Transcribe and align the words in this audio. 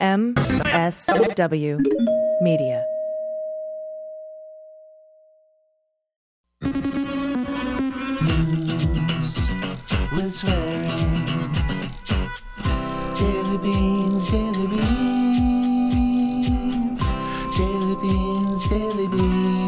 MSW 0.00 1.82
Media. 2.40 2.84
News 6.62 6.94
with 10.14 10.32
swearing. 10.32 10.86
Daily 13.18 13.58
beans, 13.58 14.30
daily 14.30 14.66
beans. 14.68 14.78
Daily 17.56 17.96
beans, 18.00 18.68
daily 18.70 19.08
beans. 19.08 19.58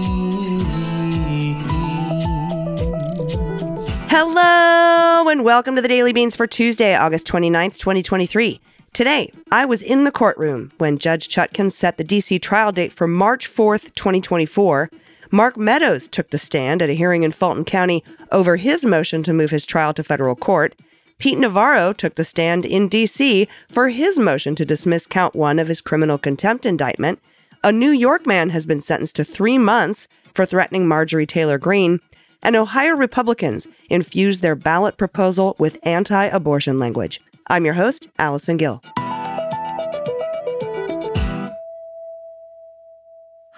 Hello 4.06 5.28
and 5.28 5.42
welcome 5.44 5.74
to 5.74 5.82
the 5.82 5.88
Daily 5.88 6.12
Beans 6.12 6.36
for 6.36 6.46
Tuesday, 6.46 6.94
August 6.94 7.26
29th, 7.26 7.78
2023. 7.80 8.60
Today, 8.92 9.32
I 9.52 9.66
was 9.66 9.82
in 9.82 10.02
the 10.02 10.10
courtroom 10.10 10.72
when 10.78 10.98
Judge 10.98 11.28
Chutkan 11.28 11.70
set 11.70 11.96
the 11.96 12.04
DC 12.04 12.42
trial 12.42 12.72
date 12.72 12.92
for 12.92 13.06
March 13.06 13.48
4th, 13.48 13.94
2024. 13.94 14.90
Mark 15.30 15.56
Meadows 15.56 16.08
took 16.08 16.30
the 16.30 16.38
stand 16.38 16.82
at 16.82 16.90
a 16.90 16.94
hearing 16.94 17.22
in 17.22 17.30
Fulton 17.30 17.64
County 17.64 18.02
over 18.32 18.56
his 18.56 18.84
motion 18.84 19.22
to 19.22 19.32
move 19.32 19.52
his 19.52 19.64
trial 19.64 19.94
to 19.94 20.02
federal 20.02 20.34
court. 20.34 20.74
Pete 21.18 21.38
Navarro 21.38 21.92
took 21.92 22.16
the 22.16 22.24
stand 22.24 22.66
in 22.66 22.90
DC 22.90 23.46
for 23.68 23.90
his 23.90 24.18
motion 24.18 24.56
to 24.56 24.64
dismiss 24.64 25.06
count 25.06 25.36
one 25.36 25.60
of 25.60 25.68
his 25.68 25.80
criminal 25.80 26.18
contempt 26.18 26.66
indictment. 26.66 27.20
A 27.62 27.70
New 27.70 27.90
York 27.90 28.26
man 28.26 28.50
has 28.50 28.66
been 28.66 28.80
sentenced 28.80 29.14
to 29.16 29.24
three 29.24 29.56
months 29.56 30.08
for 30.34 30.44
threatening 30.44 30.88
Marjorie 30.88 31.26
Taylor 31.26 31.58
Greene 31.58 32.00
and 32.42 32.56
Ohio 32.56 32.96
Republicans 32.96 33.68
infused 33.88 34.42
their 34.42 34.56
ballot 34.56 34.96
proposal 34.96 35.54
with 35.60 35.78
anti 35.84 36.24
abortion 36.24 36.80
language. 36.80 37.20
I'm 37.46 37.64
your 37.64 37.74
host, 37.74 38.08
Allison 38.18 38.56
Gill. 38.56 38.82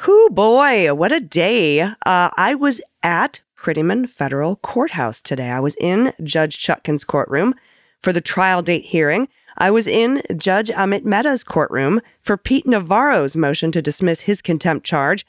Whoo 0.06 0.30
boy, 0.30 0.92
what 0.94 1.12
a 1.12 1.20
day. 1.20 1.80
Uh, 1.80 1.94
I 2.04 2.54
was 2.58 2.80
at 3.02 3.40
Prettyman 3.56 4.08
Federal 4.08 4.56
Courthouse 4.56 5.22
today. 5.22 5.50
I 5.50 5.60
was 5.60 5.76
in 5.80 6.12
Judge 6.24 6.58
Chutkan's 6.58 7.04
courtroom 7.04 7.54
for 8.02 8.12
the 8.12 8.20
trial 8.20 8.62
date 8.62 8.84
hearing. 8.84 9.28
I 9.58 9.70
was 9.70 9.86
in 9.86 10.22
Judge 10.36 10.70
Amit 10.70 11.04
Mehta's 11.04 11.44
courtroom 11.44 12.00
for 12.20 12.36
Pete 12.36 12.66
Navarro's 12.66 13.36
motion 13.36 13.70
to 13.72 13.82
dismiss 13.82 14.22
his 14.22 14.42
contempt 14.42 14.84
charge, 14.84 15.24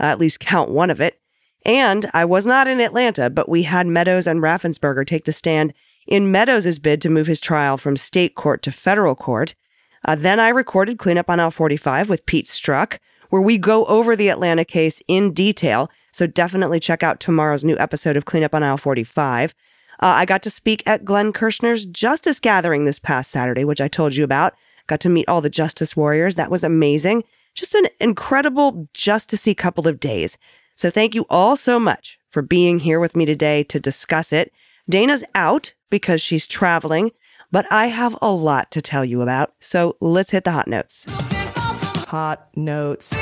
uh, 0.00 0.04
at 0.04 0.18
least 0.18 0.40
count 0.40 0.70
one 0.70 0.90
of 0.90 1.00
it. 1.00 1.18
And 1.66 2.10
I 2.14 2.24
was 2.24 2.46
not 2.46 2.68
in 2.68 2.80
Atlanta, 2.80 3.30
but 3.30 3.48
we 3.48 3.64
had 3.64 3.86
Meadows 3.86 4.26
and 4.26 4.40
Raffensperger 4.40 5.06
take 5.06 5.24
the 5.24 5.32
stand 5.32 5.74
in 6.06 6.30
Meadows' 6.30 6.78
bid 6.78 7.00
to 7.02 7.08
move 7.08 7.26
his 7.26 7.40
trial 7.40 7.76
from 7.76 7.96
state 7.96 8.34
court 8.34 8.62
to 8.62 8.72
federal 8.72 9.14
court. 9.14 9.54
Uh, 10.04 10.14
then 10.14 10.38
I 10.38 10.48
recorded 10.48 10.98
Cleanup 10.98 11.30
on 11.30 11.40
Aisle 11.40 11.50
45 11.50 12.08
with 12.08 12.26
Pete 12.26 12.46
Strzok, 12.46 12.98
where 13.30 13.42
we 13.42 13.58
go 13.58 13.84
over 13.86 14.14
the 14.14 14.28
Atlanta 14.28 14.64
case 14.64 15.02
in 15.08 15.32
detail. 15.32 15.90
So 16.12 16.26
definitely 16.26 16.78
check 16.78 17.02
out 17.02 17.20
tomorrow's 17.20 17.64
new 17.64 17.78
episode 17.78 18.16
of 18.16 18.26
Cleanup 18.26 18.54
on 18.54 18.62
Aisle 18.62 18.76
45. 18.76 19.54
Uh, 20.00 20.06
I 20.06 20.24
got 20.24 20.42
to 20.42 20.50
speak 20.50 20.82
at 20.86 21.04
Glenn 21.04 21.32
Kirschner's 21.32 21.86
Justice 21.86 22.40
Gathering 22.40 22.84
this 22.84 22.98
past 22.98 23.30
Saturday, 23.30 23.64
which 23.64 23.80
I 23.80 23.88
told 23.88 24.14
you 24.14 24.24
about. 24.24 24.54
Got 24.86 25.00
to 25.00 25.08
meet 25.08 25.28
all 25.28 25.40
the 25.40 25.48
Justice 25.48 25.96
Warriors. 25.96 26.34
That 26.34 26.50
was 26.50 26.64
amazing. 26.64 27.24
Just 27.54 27.74
an 27.74 27.86
incredible 28.00 28.88
justicey 28.94 29.56
couple 29.56 29.88
of 29.88 30.00
days. 30.00 30.36
So 30.76 30.90
thank 30.90 31.14
you 31.14 31.24
all 31.30 31.56
so 31.56 31.78
much 31.78 32.18
for 32.30 32.42
being 32.42 32.80
here 32.80 32.98
with 32.98 33.14
me 33.14 33.24
today 33.24 33.62
to 33.64 33.78
discuss 33.78 34.32
it. 34.32 34.52
Dana's 34.88 35.24
out 35.34 35.72
because 35.90 36.20
she's 36.20 36.46
traveling, 36.46 37.10
but 37.50 37.66
I 37.70 37.86
have 37.86 38.16
a 38.20 38.30
lot 38.30 38.70
to 38.72 38.82
tell 38.82 39.04
you 39.04 39.22
about. 39.22 39.54
So 39.60 39.96
let's 40.00 40.30
hit 40.30 40.44
the 40.44 40.52
hot 40.52 40.68
notes. 40.68 41.06
Hot 42.08 42.48
notes. 42.54 43.14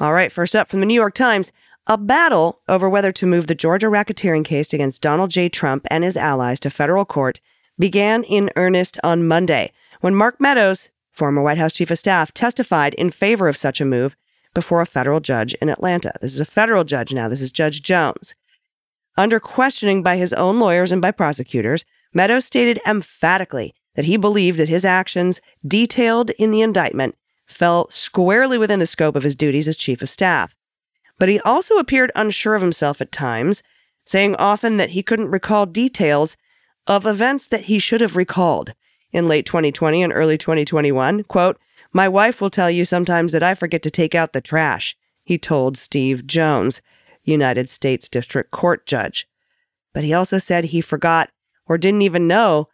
All 0.00 0.12
right, 0.12 0.32
first 0.32 0.56
up 0.56 0.70
from 0.70 0.80
the 0.80 0.86
New 0.86 0.94
York 0.94 1.14
Times 1.14 1.52
a 1.86 1.98
battle 1.98 2.60
over 2.66 2.88
whether 2.88 3.12
to 3.12 3.26
move 3.26 3.46
the 3.46 3.54
Georgia 3.54 3.88
racketeering 3.88 4.44
case 4.44 4.72
against 4.72 5.02
Donald 5.02 5.30
J. 5.30 5.50
Trump 5.50 5.86
and 5.90 6.02
his 6.02 6.16
allies 6.16 6.58
to 6.60 6.70
federal 6.70 7.04
court 7.04 7.40
began 7.78 8.24
in 8.24 8.50
earnest 8.56 8.98
on 9.04 9.26
Monday 9.28 9.70
when 10.00 10.14
Mark 10.14 10.40
Meadows, 10.40 10.90
former 11.12 11.42
White 11.42 11.58
House 11.58 11.74
chief 11.74 11.90
of 11.90 11.98
staff, 11.98 12.32
testified 12.32 12.94
in 12.94 13.10
favor 13.10 13.48
of 13.48 13.56
such 13.56 13.82
a 13.82 13.84
move 13.84 14.16
before 14.54 14.80
a 14.80 14.86
federal 14.86 15.20
judge 15.20 15.52
in 15.54 15.68
Atlanta. 15.68 16.12
This 16.22 16.32
is 16.32 16.40
a 16.40 16.46
federal 16.46 16.84
judge 16.84 17.12
now. 17.12 17.28
This 17.28 17.42
is 17.42 17.50
Judge 17.50 17.82
Jones. 17.82 18.34
Under 19.16 19.38
questioning 19.38 20.02
by 20.02 20.16
his 20.16 20.32
own 20.32 20.58
lawyers 20.58 20.90
and 20.90 21.00
by 21.00 21.10
prosecutors, 21.10 21.84
Meadows 22.12 22.44
stated 22.44 22.80
emphatically 22.86 23.74
that 23.94 24.04
he 24.04 24.16
believed 24.16 24.58
that 24.58 24.68
his 24.68 24.84
actions, 24.84 25.40
detailed 25.66 26.30
in 26.30 26.50
the 26.50 26.62
indictment, 26.62 27.16
fell 27.46 27.88
squarely 27.90 28.56
within 28.56 28.78
the 28.78 28.86
scope 28.86 29.16
of 29.16 29.22
his 29.22 29.34
duties 29.34 29.68
as 29.68 29.76
chief 29.76 30.02
of 30.02 30.10
staff. 30.10 30.56
But 31.18 31.28
he 31.28 31.40
also 31.40 31.76
appeared 31.76 32.12
unsure 32.14 32.54
of 32.54 32.62
himself 32.62 33.00
at 33.00 33.12
times, 33.12 33.62
saying 34.04 34.36
often 34.36 34.76
that 34.76 34.90
he 34.90 35.02
couldn't 35.02 35.30
recall 35.30 35.66
details 35.66 36.36
of 36.86 37.06
events 37.06 37.46
that 37.48 37.64
he 37.64 37.78
should 37.78 38.00
have 38.00 38.16
recalled. 38.16 38.74
In 39.12 39.28
late 39.28 39.46
2020 39.46 40.02
and 40.02 40.12
early 40.12 40.36
2021, 40.36 41.24
quote, 41.24 41.58
My 41.92 42.08
wife 42.08 42.40
will 42.40 42.50
tell 42.50 42.70
you 42.70 42.84
sometimes 42.84 43.32
that 43.32 43.42
I 43.42 43.54
forget 43.54 43.82
to 43.84 43.90
take 43.90 44.14
out 44.14 44.32
the 44.32 44.40
trash, 44.40 44.96
he 45.22 45.38
told 45.38 45.76
Steve 45.76 46.26
Jones, 46.26 46.82
United 47.24 47.68
States 47.68 48.08
District 48.08 48.50
Court 48.50 48.86
judge. 48.86 49.26
But 49.92 50.04
he 50.04 50.12
also 50.12 50.38
said 50.38 50.64
he 50.64 50.80
forgot 50.80 51.30
or 51.66 51.78
didn't 51.78 52.02
even 52.02 52.28
know 52.28 52.68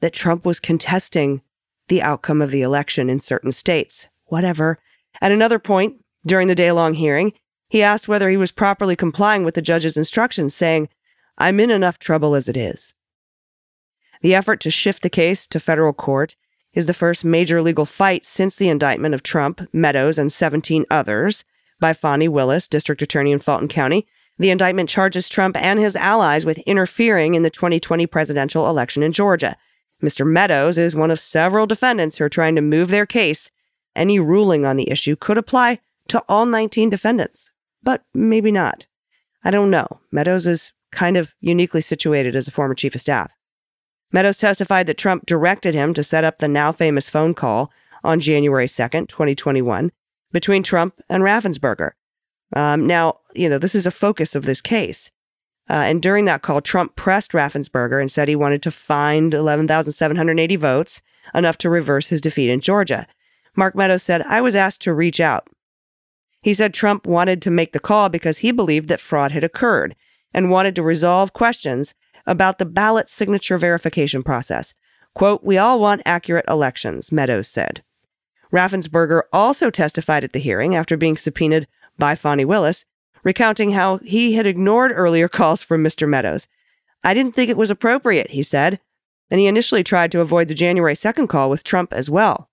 that 0.00 0.12
Trump 0.12 0.44
was 0.44 0.60
contesting 0.60 1.42
the 1.88 2.02
outcome 2.02 2.42
of 2.42 2.50
the 2.50 2.62
election 2.62 3.08
in 3.10 3.20
certain 3.20 3.52
states. 3.52 4.06
Whatever. 4.26 4.78
At 5.20 5.32
another 5.32 5.58
point 5.58 6.04
during 6.26 6.48
the 6.48 6.54
day 6.54 6.72
long 6.72 6.94
hearing, 6.94 7.32
he 7.68 7.82
asked 7.82 8.08
whether 8.08 8.28
he 8.28 8.36
was 8.36 8.52
properly 8.52 8.96
complying 8.96 9.44
with 9.44 9.54
the 9.54 9.62
judge's 9.62 9.96
instructions, 9.96 10.54
saying, 10.54 10.88
I'm 11.38 11.60
in 11.60 11.70
enough 11.70 11.98
trouble 11.98 12.34
as 12.34 12.48
it 12.48 12.56
is. 12.56 12.94
The 14.22 14.34
effort 14.34 14.60
to 14.60 14.70
shift 14.70 15.02
the 15.02 15.10
case 15.10 15.46
to 15.48 15.60
federal 15.60 15.92
court 15.92 16.36
is 16.72 16.86
the 16.86 16.94
first 16.94 17.24
major 17.24 17.62
legal 17.62 17.86
fight 17.86 18.26
since 18.26 18.56
the 18.56 18.68
indictment 18.68 19.14
of 19.14 19.22
Trump, 19.22 19.66
Meadows, 19.72 20.18
and 20.18 20.32
17 20.32 20.84
others 20.90 21.44
by 21.80 21.92
Fani 21.92 22.28
Willis, 22.28 22.68
district 22.68 23.02
attorney 23.02 23.32
in 23.32 23.38
Fulton 23.38 23.68
County. 23.68 24.06
The 24.38 24.50
indictment 24.50 24.88
charges 24.88 25.28
Trump 25.28 25.56
and 25.56 25.78
his 25.78 25.96
allies 25.96 26.44
with 26.44 26.58
interfering 26.60 27.34
in 27.34 27.42
the 27.42 27.50
2020 27.50 28.06
presidential 28.06 28.68
election 28.68 29.02
in 29.02 29.12
Georgia. 29.12 29.56
Mr. 30.02 30.26
Meadows 30.26 30.76
is 30.76 30.94
one 30.94 31.10
of 31.10 31.18
several 31.18 31.66
defendants 31.66 32.16
who 32.16 32.24
are 32.24 32.28
trying 32.28 32.54
to 32.54 32.60
move 32.60 32.88
their 32.88 33.06
case. 33.06 33.50
Any 33.94 34.18
ruling 34.18 34.66
on 34.66 34.76
the 34.76 34.90
issue 34.90 35.16
could 35.16 35.38
apply 35.38 35.80
to 36.08 36.22
all 36.28 36.44
19 36.44 36.90
defendants, 36.90 37.50
but 37.82 38.04
maybe 38.12 38.50
not. 38.50 38.86
I 39.42 39.50
don't 39.50 39.70
know. 39.70 39.86
Meadows 40.12 40.46
is 40.46 40.72
kind 40.92 41.16
of 41.16 41.34
uniquely 41.40 41.80
situated 41.80 42.36
as 42.36 42.46
a 42.46 42.50
former 42.52 42.74
chief 42.74 42.94
of 42.94 43.00
staff. 43.00 43.30
Meadows 44.12 44.38
testified 44.38 44.86
that 44.86 44.98
Trump 44.98 45.26
directed 45.26 45.74
him 45.74 45.94
to 45.94 46.02
set 46.02 46.24
up 46.24 46.38
the 46.38 46.48
now 46.48 46.72
famous 46.72 47.08
phone 47.08 47.34
call 47.34 47.72
on 48.04 48.20
January 48.20 48.66
2nd, 48.66 49.08
2021, 49.08 49.90
between 50.36 50.62
Trump 50.62 51.00
and 51.08 51.22
Raffensperger. 51.22 51.92
Um, 52.54 52.86
now, 52.86 53.20
you 53.34 53.48
know, 53.48 53.56
this 53.56 53.74
is 53.74 53.86
a 53.86 53.90
focus 53.90 54.34
of 54.34 54.44
this 54.44 54.60
case. 54.60 55.10
Uh, 55.70 55.84
and 55.88 56.02
during 56.02 56.26
that 56.26 56.42
call, 56.42 56.60
Trump 56.60 56.94
pressed 56.94 57.32
Raffensperger 57.32 57.98
and 57.98 58.12
said 58.12 58.28
he 58.28 58.36
wanted 58.36 58.62
to 58.64 58.70
find 58.70 59.32
11,780 59.32 60.56
votes, 60.56 61.00
enough 61.34 61.56
to 61.56 61.70
reverse 61.70 62.08
his 62.08 62.20
defeat 62.20 62.50
in 62.50 62.60
Georgia. 62.60 63.06
Mark 63.56 63.74
Meadows 63.74 64.02
said, 64.02 64.20
I 64.28 64.42
was 64.42 64.54
asked 64.54 64.82
to 64.82 64.92
reach 64.92 65.20
out. 65.20 65.48
He 66.42 66.52
said 66.52 66.74
Trump 66.74 67.06
wanted 67.06 67.40
to 67.40 67.50
make 67.50 67.72
the 67.72 67.80
call 67.80 68.10
because 68.10 68.36
he 68.38 68.52
believed 68.52 68.88
that 68.88 69.00
fraud 69.00 69.32
had 69.32 69.42
occurred 69.42 69.96
and 70.34 70.50
wanted 70.50 70.74
to 70.74 70.82
resolve 70.82 71.32
questions 71.32 71.94
about 72.26 72.58
the 72.58 72.66
ballot 72.66 73.08
signature 73.08 73.56
verification 73.56 74.22
process. 74.22 74.74
Quote, 75.14 75.42
We 75.42 75.56
all 75.56 75.80
want 75.80 76.02
accurate 76.04 76.44
elections, 76.46 77.10
Meadows 77.10 77.48
said. 77.48 77.82
Raffensperger 78.52 79.22
also 79.32 79.70
testified 79.70 80.24
at 80.24 80.32
the 80.32 80.38
hearing 80.38 80.74
after 80.74 80.96
being 80.96 81.16
subpoenaed 81.16 81.66
by 81.98 82.14
Fani 82.14 82.44
Willis, 82.44 82.84
recounting 83.24 83.72
how 83.72 83.98
he 83.98 84.34
had 84.34 84.46
ignored 84.46 84.92
earlier 84.94 85.28
calls 85.28 85.62
from 85.62 85.82
Mr. 85.82 86.08
Meadows. 86.08 86.46
I 87.02 87.14
didn't 87.14 87.34
think 87.34 87.50
it 87.50 87.56
was 87.56 87.70
appropriate, 87.70 88.30
he 88.30 88.42
said, 88.42 88.80
and 89.30 89.40
he 89.40 89.46
initially 89.46 89.82
tried 89.82 90.12
to 90.12 90.20
avoid 90.20 90.48
the 90.48 90.54
January 90.54 90.94
2nd 90.94 91.28
call 91.28 91.50
with 91.50 91.64
Trump 91.64 91.92
as 91.92 92.08
well. 92.08 92.48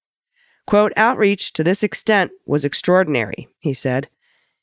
Quote, 0.65 0.93
outreach 0.95 1.53
to 1.53 1.63
this 1.63 1.83
extent 1.83 2.31
was 2.45 2.65
extraordinary, 2.65 3.47
he 3.59 3.73
said. 3.73 4.07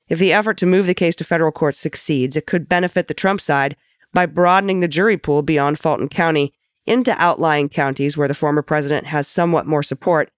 If 0.09 0.19
the 0.19 0.33
effort 0.33 0.57
to 0.59 0.67
move 0.67 0.87
the 0.87 0.95
case 0.95 1.15
to 1.17 1.25
federal 1.25 1.53
court 1.53 1.77
succeeds, 1.77 2.37
it 2.37 2.47
could 2.47 2.69
benefit 2.69 3.07
the 3.07 3.15
Trump 3.15 3.41
side 3.41 3.77
by 4.13 4.27
broadening 4.27 4.81
the 4.81 4.89
jury 4.89 5.17
pool 5.17 5.43
beyond 5.43 5.79
Fulton 5.79 6.09
County 6.09 6.53
into 6.87 7.15
outlying 7.23 7.69
counties 7.69 8.17
where 8.17 8.27
the 8.27 8.35
former 8.35 8.63
president 8.63 9.07
has 9.07 9.29
somewhat 9.29 9.67
more 9.67 9.83
support, 9.83 10.31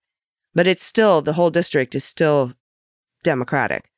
but 0.55 0.67
it's 0.67 0.85
still, 0.85 1.23
the 1.23 1.35
whole 1.35 1.51
district 1.51 1.95
is 1.95 2.05
still 2.05 2.53
Democratic. 3.23 3.91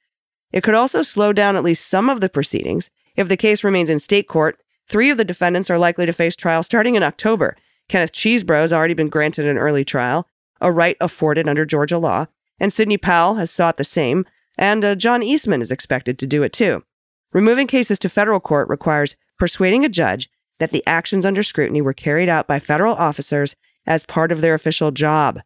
It 0.52 0.62
could 0.62 0.74
also 0.74 1.02
slow 1.02 1.32
down 1.32 1.56
at 1.56 1.64
least 1.64 1.88
some 1.88 2.08
of 2.08 2.20
the 2.20 2.28
proceedings. 2.28 2.90
If 3.16 3.28
the 3.28 3.36
case 3.36 3.64
remains 3.64 3.90
in 3.90 3.98
state 3.98 4.28
court, 4.28 4.60
three 4.88 5.10
of 5.10 5.16
the 5.16 5.24
defendants 5.24 5.70
are 5.70 5.78
likely 5.78 6.06
to 6.06 6.12
face 6.12 6.36
trial 6.36 6.62
starting 6.62 6.94
in 6.94 7.02
October. 7.02 7.56
Kenneth 7.88 8.12
Chesebro 8.12 8.60
has 8.60 8.72
already 8.72 8.94
been 8.94 9.08
granted 9.08 9.46
an 9.46 9.58
early 9.58 9.84
trial. 9.84 10.28
a 10.60 10.70
right 10.70 10.96
afforded 11.00 11.48
under 11.48 11.64
Georgia 11.66 11.98
law, 11.98 12.26
and 12.58 12.72
Sidney 12.72 12.96
Powell 12.96 13.34
has 13.34 13.50
sought 13.50 13.76
the 13.76 13.84
same, 13.84 14.24
and 14.56 14.84
uh, 14.84 14.94
John 14.94 15.22
Eastman 15.22 15.60
is 15.60 15.70
expected 15.70 16.18
to 16.18 16.26
do 16.26 16.42
it 16.42 16.52
too. 16.52 16.84
Removing 17.32 17.66
cases 17.66 17.98
to 17.98 18.08
federal 18.08 18.40
court 18.40 18.68
requires 18.68 19.16
persuading 19.38 19.84
a 19.84 19.88
judge 19.88 20.30
that 20.60 20.70
the 20.70 20.86
actions 20.86 21.26
under 21.26 21.42
scrutiny 21.42 21.82
were 21.82 21.92
carried 21.92 22.28
out 22.28 22.46
by 22.46 22.58
federal 22.60 22.94
officers 22.94 23.56
as 23.86 24.04
part 24.04 24.30
of 24.30 24.40
their 24.40 24.54
official 24.54 24.92
job. 24.92 25.40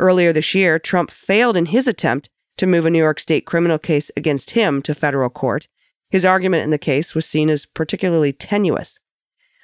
Earlier 0.00 0.32
this 0.32 0.54
year, 0.54 0.78
Trump 0.78 1.10
failed 1.10 1.58
in 1.58 1.66
his 1.66 1.86
attempt 1.86 2.30
to 2.56 2.66
move 2.66 2.86
a 2.86 2.90
New 2.90 2.98
York 2.98 3.20
State 3.20 3.44
criminal 3.44 3.78
case 3.78 4.10
against 4.16 4.52
him 4.52 4.80
to 4.82 4.94
federal 4.94 5.28
court. 5.28 5.68
His 6.08 6.24
argument 6.24 6.64
in 6.64 6.70
the 6.70 6.78
case 6.78 7.14
was 7.14 7.26
seen 7.26 7.50
as 7.50 7.66
particularly 7.66 8.32
tenuous. 8.32 8.98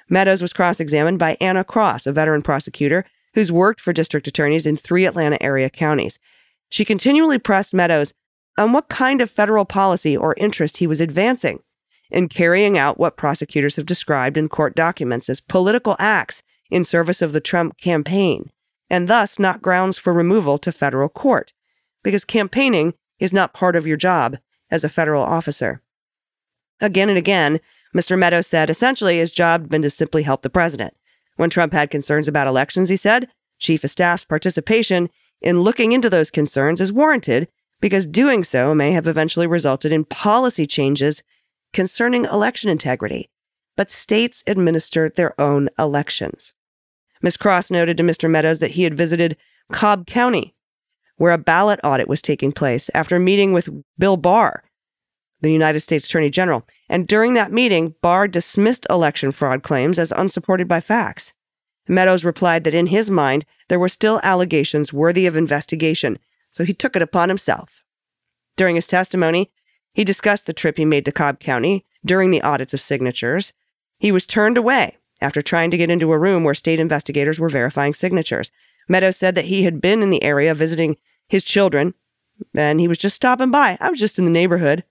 Meadows 0.09 0.43
was 0.43 0.53
cross 0.53 0.79
examined 0.79 1.17
by 1.17 1.37
Anna 1.41 1.63
Cross, 1.63 2.05
a 2.05 2.11
veteran 2.11 2.43
prosecutor 2.43 3.03
who's 3.33 3.51
worked 3.51 3.81
for 3.81 3.91
district 3.91 4.27
attorneys 4.27 4.67
in 4.67 4.77
three 4.77 5.05
Atlanta 5.05 5.41
area 5.41 5.71
counties. 5.71 6.19
She 6.69 6.85
continually 6.85 7.39
pressed 7.39 7.73
Meadows 7.73 8.13
on 8.59 8.73
what 8.73 8.89
kind 8.89 9.21
of 9.21 9.31
federal 9.31 9.65
policy 9.65 10.15
or 10.15 10.35
interest 10.37 10.77
he 10.77 10.87
was 10.87 11.01
advancing 11.01 11.61
in 12.11 12.29
carrying 12.29 12.77
out 12.77 12.99
what 12.99 13.17
prosecutors 13.17 13.75
have 13.75 13.87
described 13.87 14.37
in 14.37 14.49
court 14.49 14.75
documents 14.75 15.29
as 15.29 15.41
political 15.41 15.95
acts 15.97 16.43
in 16.69 16.83
service 16.83 17.23
of 17.23 17.31
the 17.31 17.41
Trump 17.41 17.77
campaign, 17.79 18.51
and 18.89 19.07
thus 19.07 19.37
not 19.37 19.61
grounds 19.61 19.97
for 19.97 20.13
removal 20.13 20.57
to 20.59 20.71
federal 20.71 21.09
court, 21.09 21.53
because 22.03 22.25
campaigning 22.25 22.93
is 23.19 23.33
not 23.33 23.53
part 23.53 23.75
of 23.75 23.87
your 23.87 23.97
job 23.97 24.37
as 24.69 24.83
a 24.83 24.89
federal 24.89 25.23
officer. 25.23 25.81
Again 26.79 27.09
and 27.09 27.17
again, 27.17 27.59
Mr. 27.95 28.17
Meadows 28.17 28.47
said 28.47 28.69
essentially 28.69 29.17
his 29.17 29.31
job 29.31 29.61
had 29.61 29.69
been 29.69 29.81
to 29.81 29.89
simply 29.89 30.23
help 30.23 30.41
the 30.41 30.49
president. 30.49 30.95
When 31.35 31.49
Trump 31.49 31.73
had 31.73 31.89
concerns 31.89 32.27
about 32.27 32.47
elections, 32.47 32.89
he 32.89 32.97
said, 32.97 33.29
Chief 33.59 33.83
of 33.83 33.89
Staff's 33.89 34.25
participation 34.25 35.09
in 35.41 35.61
looking 35.61 35.91
into 35.91 36.09
those 36.09 36.31
concerns 36.31 36.81
is 36.81 36.93
warranted 36.93 37.47
because 37.79 38.05
doing 38.05 38.43
so 38.43 38.73
may 38.73 38.91
have 38.91 39.07
eventually 39.07 39.47
resulted 39.47 39.93
in 39.93 40.03
policy 40.05 40.65
changes 40.65 41.23
concerning 41.73 42.25
election 42.25 42.69
integrity. 42.69 43.29
But 43.75 43.91
states 43.91 44.43
administer 44.47 45.09
their 45.09 45.39
own 45.39 45.69
elections. 45.77 46.53
Ms. 47.21 47.37
Cross 47.37 47.71
noted 47.71 47.97
to 47.97 48.03
Mr. 48.03 48.29
Meadows 48.29 48.59
that 48.59 48.71
he 48.71 48.83
had 48.83 48.97
visited 48.97 49.37
Cobb 49.71 50.07
County, 50.07 50.55
where 51.17 51.31
a 51.31 51.37
ballot 51.37 51.79
audit 51.83 52.07
was 52.07 52.21
taking 52.21 52.51
place 52.51 52.89
after 52.93 53.19
meeting 53.19 53.53
with 53.53 53.69
Bill 53.97 54.17
Barr, 54.17 54.63
the 55.41 55.51
United 55.51 55.79
States 55.81 56.05
Attorney 56.05 56.29
General. 56.29 56.65
And 56.89 57.07
during 57.07 57.33
that 57.33 57.51
meeting, 57.51 57.95
Barr 58.01 58.27
dismissed 58.27 58.85
election 58.89 59.31
fraud 59.31 59.63
claims 59.63 59.99
as 59.99 60.11
unsupported 60.11 60.67
by 60.67 60.79
facts. 60.79 61.33
Meadows 61.87 62.25
replied 62.25 62.63
that 62.63 62.73
in 62.73 62.87
his 62.87 63.09
mind, 63.09 63.45
there 63.69 63.79
were 63.79 63.89
still 63.89 64.19
allegations 64.23 64.91
worthy 64.91 65.25
of 65.25 65.35
investigation, 65.35 66.19
so 66.51 66.65
he 66.65 66.73
took 66.73 66.95
it 66.95 67.01
upon 67.01 67.29
himself. 67.29 67.83
During 68.55 68.75
his 68.75 68.87
testimony, 68.87 69.51
he 69.93 70.03
discussed 70.03 70.47
the 70.47 70.53
trip 70.53 70.77
he 70.77 70.85
made 70.85 71.05
to 71.05 71.11
Cobb 71.11 71.39
County 71.39 71.85
during 72.05 72.31
the 72.31 72.41
audits 72.41 72.73
of 72.73 72.81
signatures. 72.81 73.53
He 73.99 74.11
was 74.11 74.25
turned 74.25 74.57
away 74.57 74.97
after 75.21 75.41
trying 75.41 75.71
to 75.71 75.77
get 75.77 75.89
into 75.89 76.11
a 76.11 76.19
room 76.19 76.43
where 76.43 76.53
state 76.53 76.79
investigators 76.79 77.39
were 77.39 77.49
verifying 77.49 77.93
signatures. 77.93 78.51
Meadows 78.87 79.17
said 79.17 79.35
that 79.35 79.45
he 79.45 79.63
had 79.63 79.81
been 79.81 80.01
in 80.01 80.09
the 80.09 80.23
area 80.23 80.53
visiting 80.53 80.97
his 81.27 81.43
children, 81.43 81.93
and 82.55 82.79
he 82.79 82.87
was 82.87 82.97
just 82.97 83.15
stopping 83.15 83.51
by. 83.51 83.77
I 83.79 83.89
was 83.89 83.99
just 83.99 84.19
in 84.19 84.25
the 84.25 84.31
neighborhood. 84.31 84.83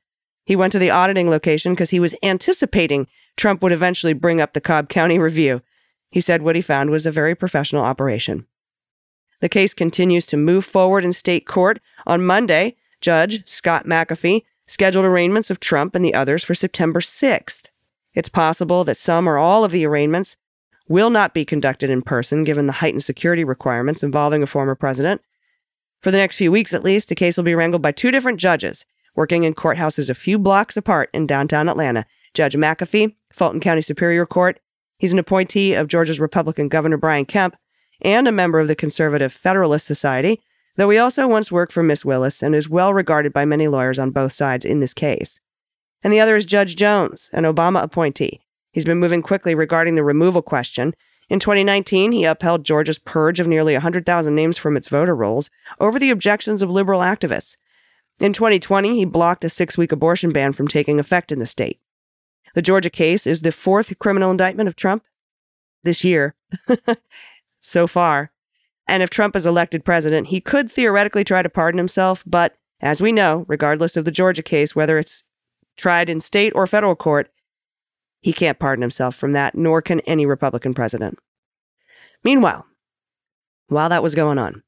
He 0.44 0.56
went 0.56 0.72
to 0.72 0.78
the 0.78 0.90
auditing 0.90 1.30
location 1.30 1.72
because 1.72 1.90
he 1.90 2.00
was 2.00 2.14
anticipating 2.22 3.06
Trump 3.36 3.62
would 3.62 3.72
eventually 3.72 4.12
bring 4.12 4.40
up 4.40 4.52
the 4.52 4.60
Cobb 4.60 4.88
County 4.88 5.18
review. 5.18 5.62
He 6.10 6.20
said 6.20 6.42
what 6.42 6.56
he 6.56 6.62
found 6.62 6.90
was 6.90 7.04
a 7.04 7.10
very 7.10 7.34
professional 7.34 7.84
operation. 7.84 8.46
The 9.40 9.48
case 9.48 9.74
continues 9.74 10.26
to 10.26 10.36
move 10.36 10.64
forward 10.64 11.04
in 11.04 11.12
state 11.12 11.46
court. 11.46 11.80
On 12.06 12.24
Monday, 12.24 12.76
Judge 13.00 13.42
Scott 13.46 13.84
McAfee 13.84 14.44
scheduled 14.66 15.04
arraignments 15.04 15.50
of 15.50 15.60
Trump 15.60 15.94
and 15.94 16.04
the 16.04 16.14
others 16.14 16.42
for 16.42 16.54
September 16.54 17.00
6th. 17.00 17.66
It's 18.16 18.30
possible 18.30 18.82
that 18.84 18.96
some 18.96 19.28
or 19.28 19.38
all 19.38 19.62
of 19.62 19.70
the 19.70 19.86
arraignments 19.86 20.36
will 20.88 21.10
not 21.10 21.34
be 21.34 21.44
conducted 21.44 21.90
in 21.90 22.00
person 22.00 22.44
given 22.44 22.66
the 22.66 22.72
heightened 22.72 23.04
security 23.04 23.44
requirements 23.44 24.02
involving 24.02 24.42
a 24.42 24.46
former 24.46 24.74
president. 24.74 25.20
For 26.00 26.10
the 26.10 26.18
next 26.18 26.36
few 26.36 26.50
weeks, 26.50 26.72
at 26.72 26.82
least, 26.82 27.08
the 27.08 27.14
case 27.14 27.36
will 27.36 27.44
be 27.44 27.54
wrangled 27.54 27.82
by 27.82 27.92
two 27.92 28.10
different 28.10 28.40
judges 28.40 28.86
working 29.14 29.44
in 29.44 29.54
courthouses 29.54 30.10
a 30.10 30.14
few 30.14 30.38
blocks 30.38 30.76
apart 30.76 31.10
in 31.12 31.26
downtown 31.26 31.68
Atlanta 31.68 32.04
Judge 32.34 32.54
McAfee, 32.54 33.14
Fulton 33.32 33.60
County 33.60 33.80
Superior 33.80 34.26
Court. 34.26 34.60
He's 34.98 35.12
an 35.12 35.18
appointee 35.18 35.74
of 35.74 35.88
Georgia's 35.88 36.20
Republican 36.20 36.68
Governor 36.68 36.96
Brian 36.96 37.24
Kemp 37.24 37.56
and 38.02 38.26
a 38.28 38.32
member 38.32 38.60
of 38.60 38.68
the 38.68 38.74
Conservative 38.74 39.32
Federalist 39.32 39.86
Society, 39.86 40.42
though 40.76 40.90
he 40.90 40.98
also 40.98 41.26
once 41.28 41.52
worked 41.52 41.72
for 41.72 41.82
Miss 41.82 42.04
Willis 42.04 42.42
and 42.42 42.54
is 42.54 42.68
well 42.68 42.92
regarded 42.94 43.32
by 43.32 43.44
many 43.44 43.68
lawyers 43.68 43.98
on 43.98 44.10
both 44.10 44.32
sides 44.32 44.64
in 44.64 44.80
this 44.80 44.94
case. 44.94 45.40
And 46.06 46.12
the 46.12 46.20
other 46.20 46.36
is 46.36 46.44
Judge 46.44 46.76
Jones, 46.76 47.30
an 47.32 47.42
Obama 47.42 47.82
appointee. 47.82 48.40
He's 48.70 48.84
been 48.84 49.00
moving 49.00 49.22
quickly 49.22 49.56
regarding 49.56 49.96
the 49.96 50.04
removal 50.04 50.40
question. 50.40 50.94
In 51.28 51.40
2019, 51.40 52.12
he 52.12 52.24
upheld 52.24 52.62
Georgia's 52.62 53.00
purge 53.00 53.40
of 53.40 53.48
nearly 53.48 53.72
100,000 53.72 54.32
names 54.32 54.56
from 54.56 54.76
its 54.76 54.86
voter 54.86 55.16
rolls 55.16 55.50
over 55.80 55.98
the 55.98 56.10
objections 56.10 56.62
of 56.62 56.70
liberal 56.70 57.00
activists. 57.00 57.56
In 58.20 58.32
2020, 58.32 58.94
he 58.94 59.04
blocked 59.04 59.44
a 59.44 59.48
six 59.48 59.76
week 59.76 59.90
abortion 59.90 60.32
ban 60.32 60.52
from 60.52 60.68
taking 60.68 61.00
effect 61.00 61.32
in 61.32 61.40
the 61.40 61.44
state. 61.44 61.80
The 62.54 62.62
Georgia 62.62 62.88
case 62.88 63.26
is 63.26 63.40
the 63.40 63.50
fourth 63.50 63.98
criminal 63.98 64.30
indictment 64.30 64.68
of 64.68 64.76
Trump 64.76 65.02
this 65.82 66.04
year. 66.04 66.36
so 67.62 67.88
far. 67.88 68.30
And 68.86 69.02
if 69.02 69.10
Trump 69.10 69.34
is 69.34 69.44
elected 69.44 69.84
president, 69.84 70.28
he 70.28 70.40
could 70.40 70.70
theoretically 70.70 71.24
try 71.24 71.42
to 71.42 71.48
pardon 71.48 71.78
himself. 71.78 72.22
But 72.24 72.56
as 72.80 73.02
we 73.02 73.10
know, 73.10 73.44
regardless 73.48 73.96
of 73.96 74.04
the 74.04 74.12
Georgia 74.12 74.44
case, 74.44 74.76
whether 74.76 74.98
it's 74.98 75.24
tried 75.76 76.10
in 76.10 76.20
state 76.20 76.52
or 76.54 76.66
federal 76.66 76.96
court, 76.96 77.30
he 78.20 78.32
can't 78.32 78.58
pardon 78.58 78.82
himself 78.82 79.14
from 79.14 79.32
that, 79.32 79.54
nor 79.54 79.80
can 79.80 80.00
any 80.00 80.26
Republican 80.26 80.74
president. 80.74 81.18
Meanwhile, 82.24 82.66
while 83.68 83.88
that 83.88 84.02
was 84.02 84.14
going 84.14 84.38
on, 84.38 84.62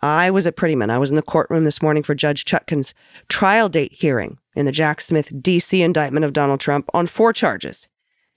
I 0.00 0.30
was 0.30 0.46
at 0.46 0.56
Prettyman. 0.56 0.90
I 0.90 0.98
was 0.98 1.10
in 1.10 1.16
the 1.16 1.22
courtroom 1.22 1.64
this 1.64 1.82
morning 1.82 2.02
for 2.02 2.14
Judge 2.14 2.44
Chutkan's 2.44 2.94
trial 3.28 3.68
date 3.68 3.92
hearing 3.92 4.38
in 4.54 4.64
the 4.64 4.72
Jack 4.72 5.00
Smith 5.00 5.32
D.C. 5.42 5.82
indictment 5.82 6.24
of 6.24 6.32
Donald 6.32 6.60
Trump 6.60 6.88
on 6.94 7.06
four 7.06 7.32
charges 7.32 7.88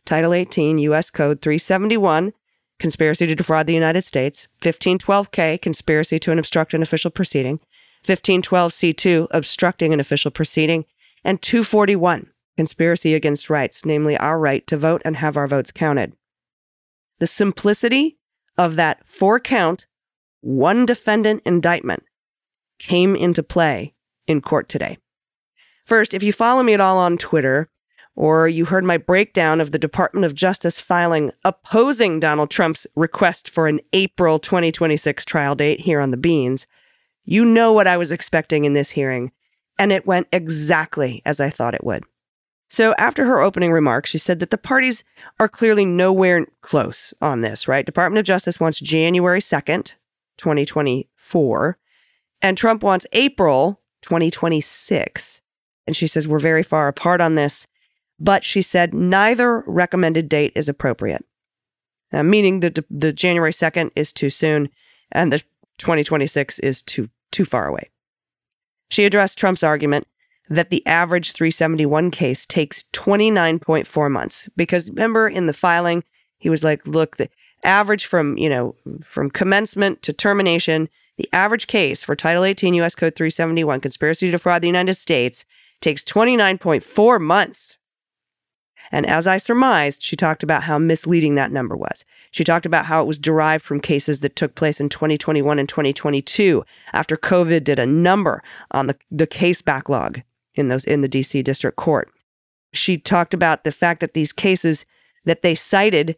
Title 0.05 0.33
18, 0.33 0.79
U.S. 0.79 1.11
Code 1.11 1.41
371, 1.41 2.33
conspiracy 2.79 3.27
to 3.27 3.35
defraud 3.35 3.67
the 3.67 3.73
United 3.73 4.03
States, 4.03 4.47
1512K, 4.61 5.61
conspiracy 5.61 6.19
to 6.19 6.31
obstruct 6.31 6.73
an 6.73 6.81
official 6.81 7.11
proceeding, 7.11 7.59
1512C2, 8.03 9.27
obstructing 9.29 9.93
an 9.93 9.99
official 9.99 10.31
proceeding, 10.31 10.85
and 11.23 11.41
241, 11.41 12.29
conspiracy 12.57 13.13
against 13.13 13.49
rights, 13.49 13.85
namely 13.85 14.17
our 14.17 14.39
right 14.39 14.65
to 14.67 14.77
vote 14.77 15.01
and 15.05 15.17
have 15.17 15.37
our 15.37 15.47
votes 15.47 15.71
counted. 15.71 16.13
The 17.19 17.27
simplicity 17.27 18.17
of 18.57 18.75
that 18.75 19.07
four 19.07 19.39
count, 19.39 19.85
one 20.41 20.85
defendant 20.85 21.43
indictment 21.45 22.03
came 22.79 23.15
into 23.15 23.43
play 23.43 23.93
in 24.27 24.41
court 24.41 24.69
today. 24.69 24.97
First, 25.85 26.13
if 26.13 26.23
you 26.23 26.33
follow 26.33 26.63
me 26.63 26.73
at 26.73 26.81
all 26.81 26.97
on 26.97 27.17
Twitter, 27.17 27.69
or 28.15 28.47
you 28.47 28.65
heard 28.65 28.83
my 28.83 28.97
breakdown 28.97 29.61
of 29.61 29.71
the 29.71 29.79
Department 29.79 30.25
of 30.25 30.35
Justice 30.35 30.79
filing 30.79 31.31
opposing 31.43 32.19
Donald 32.19 32.49
Trump's 32.49 32.85
request 32.95 33.49
for 33.49 33.67
an 33.67 33.79
April 33.93 34.39
2026 34.39 35.23
trial 35.25 35.55
date 35.55 35.79
here 35.79 35.99
on 35.99 36.11
the 36.11 36.17
Beans, 36.17 36.67
you 37.23 37.45
know 37.45 37.71
what 37.71 37.87
I 37.87 37.97
was 37.97 38.11
expecting 38.11 38.65
in 38.65 38.73
this 38.73 38.89
hearing, 38.89 39.31
and 39.81 39.91
it 39.91 40.05
went 40.05 40.27
exactly 40.31 41.21
as 41.25 41.39
I 41.39 41.49
thought 41.49 41.75
it 41.75 41.83
would. 41.83 42.03
So, 42.69 42.95
after 42.97 43.25
her 43.25 43.41
opening 43.41 43.73
remarks, 43.73 44.09
she 44.09 44.17
said 44.17 44.39
that 44.39 44.49
the 44.49 44.57
parties 44.57 45.03
are 45.39 45.49
clearly 45.49 45.83
nowhere 45.83 46.45
close 46.61 47.13
on 47.21 47.41
this, 47.41 47.67
right? 47.67 47.85
Department 47.85 48.19
of 48.19 48.25
Justice 48.25 48.61
wants 48.61 48.79
January 48.79 49.41
2nd, 49.41 49.95
2024, 50.37 51.77
and 52.41 52.57
Trump 52.57 52.81
wants 52.81 53.05
April 53.11 53.81
2026. 54.03 55.41
And 55.85 55.97
she 55.97 56.07
says, 56.07 56.29
We're 56.29 56.39
very 56.39 56.63
far 56.63 56.87
apart 56.87 57.19
on 57.19 57.35
this 57.35 57.67
but 58.21 58.45
she 58.45 58.61
said 58.61 58.93
neither 58.93 59.63
recommended 59.65 60.29
date 60.29 60.53
is 60.55 60.69
appropriate, 60.69 61.25
uh, 62.13 62.21
meaning 62.21 62.59
that 62.59 62.77
the 62.89 63.11
January 63.11 63.51
2nd 63.51 63.89
is 63.95 64.13
too 64.13 64.29
soon 64.29 64.69
and 65.11 65.33
the 65.33 65.39
2026 65.79 66.59
is 66.59 66.83
too, 66.83 67.09
too 67.31 67.43
far 67.43 67.67
away. 67.67 67.89
She 68.91 69.05
addressed 69.05 69.37
Trump's 69.37 69.63
argument 69.63 70.05
that 70.49 70.69
the 70.69 70.85
average 70.85 71.31
371 71.31 72.11
case 72.11 72.45
takes 72.45 72.83
29.4 72.91 74.11
months 74.11 74.49
because 74.57 74.89
remember 74.89 75.27
in 75.29 75.47
the 75.47 75.53
filing 75.53 76.03
he 76.39 76.49
was 76.49 76.61
like 76.61 76.85
look 76.85 77.15
the 77.15 77.29
average 77.63 78.05
from 78.05 78.37
you 78.37 78.49
know 78.49 78.75
from 79.01 79.31
commencement 79.31 80.01
to 80.01 80.11
termination 80.11 80.89
the 81.17 81.29
average 81.31 81.67
case 81.67 82.03
for 82.03 82.17
title 82.17 82.43
18 82.43 82.73
us 82.75 82.95
code 82.95 83.15
371 83.15 83.79
conspiracy 83.79 84.25
to 84.25 84.31
defraud 84.31 84.61
the 84.61 84.67
united 84.67 84.95
states 84.95 85.45
takes 85.79 86.03
29.4 86.03 87.21
months 87.21 87.77
And 88.91 89.05
as 89.05 89.25
I 89.25 89.37
surmised, 89.37 90.03
she 90.03 90.15
talked 90.15 90.43
about 90.43 90.63
how 90.63 90.77
misleading 90.77 91.35
that 91.35 91.51
number 91.51 91.77
was. 91.77 92.03
She 92.31 92.43
talked 92.43 92.65
about 92.65 92.85
how 92.85 93.01
it 93.01 93.07
was 93.07 93.17
derived 93.17 93.63
from 93.63 93.79
cases 93.79 94.19
that 94.19 94.35
took 94.35 94.55
place 94.55 94.79
in 94.79 94.89
2021 94.89 95.59
and 95.59 95.69
2022 95.69 96.63
after 96.93 97.15
COVID 97.15 97.63
did 97.63 97.79
a 97.79 97.85
number 97.85 98.43
on 98.71 98.87
the, 98.87 98.97
the 99.09 99.27
case 99.27 99.61
backlog 99.61 100.21
in 100.55 100.67
those 100.67 100.83
in 100.83 101.01
the 101.01 101.09
DC 101.09 101.43
District 101.43 101.77
Court. 101.77 102.11
She 102.73 102.97
talked 102.97 103.33
about 103.33 103.63
the 103.63 103.71
fact 103.71 104.01
that 104.01 104.13
these 104.13 104.33
cases 104.33 104.85
that 105.25 105.41
they 105.41 105.55
cited 105.55 106.15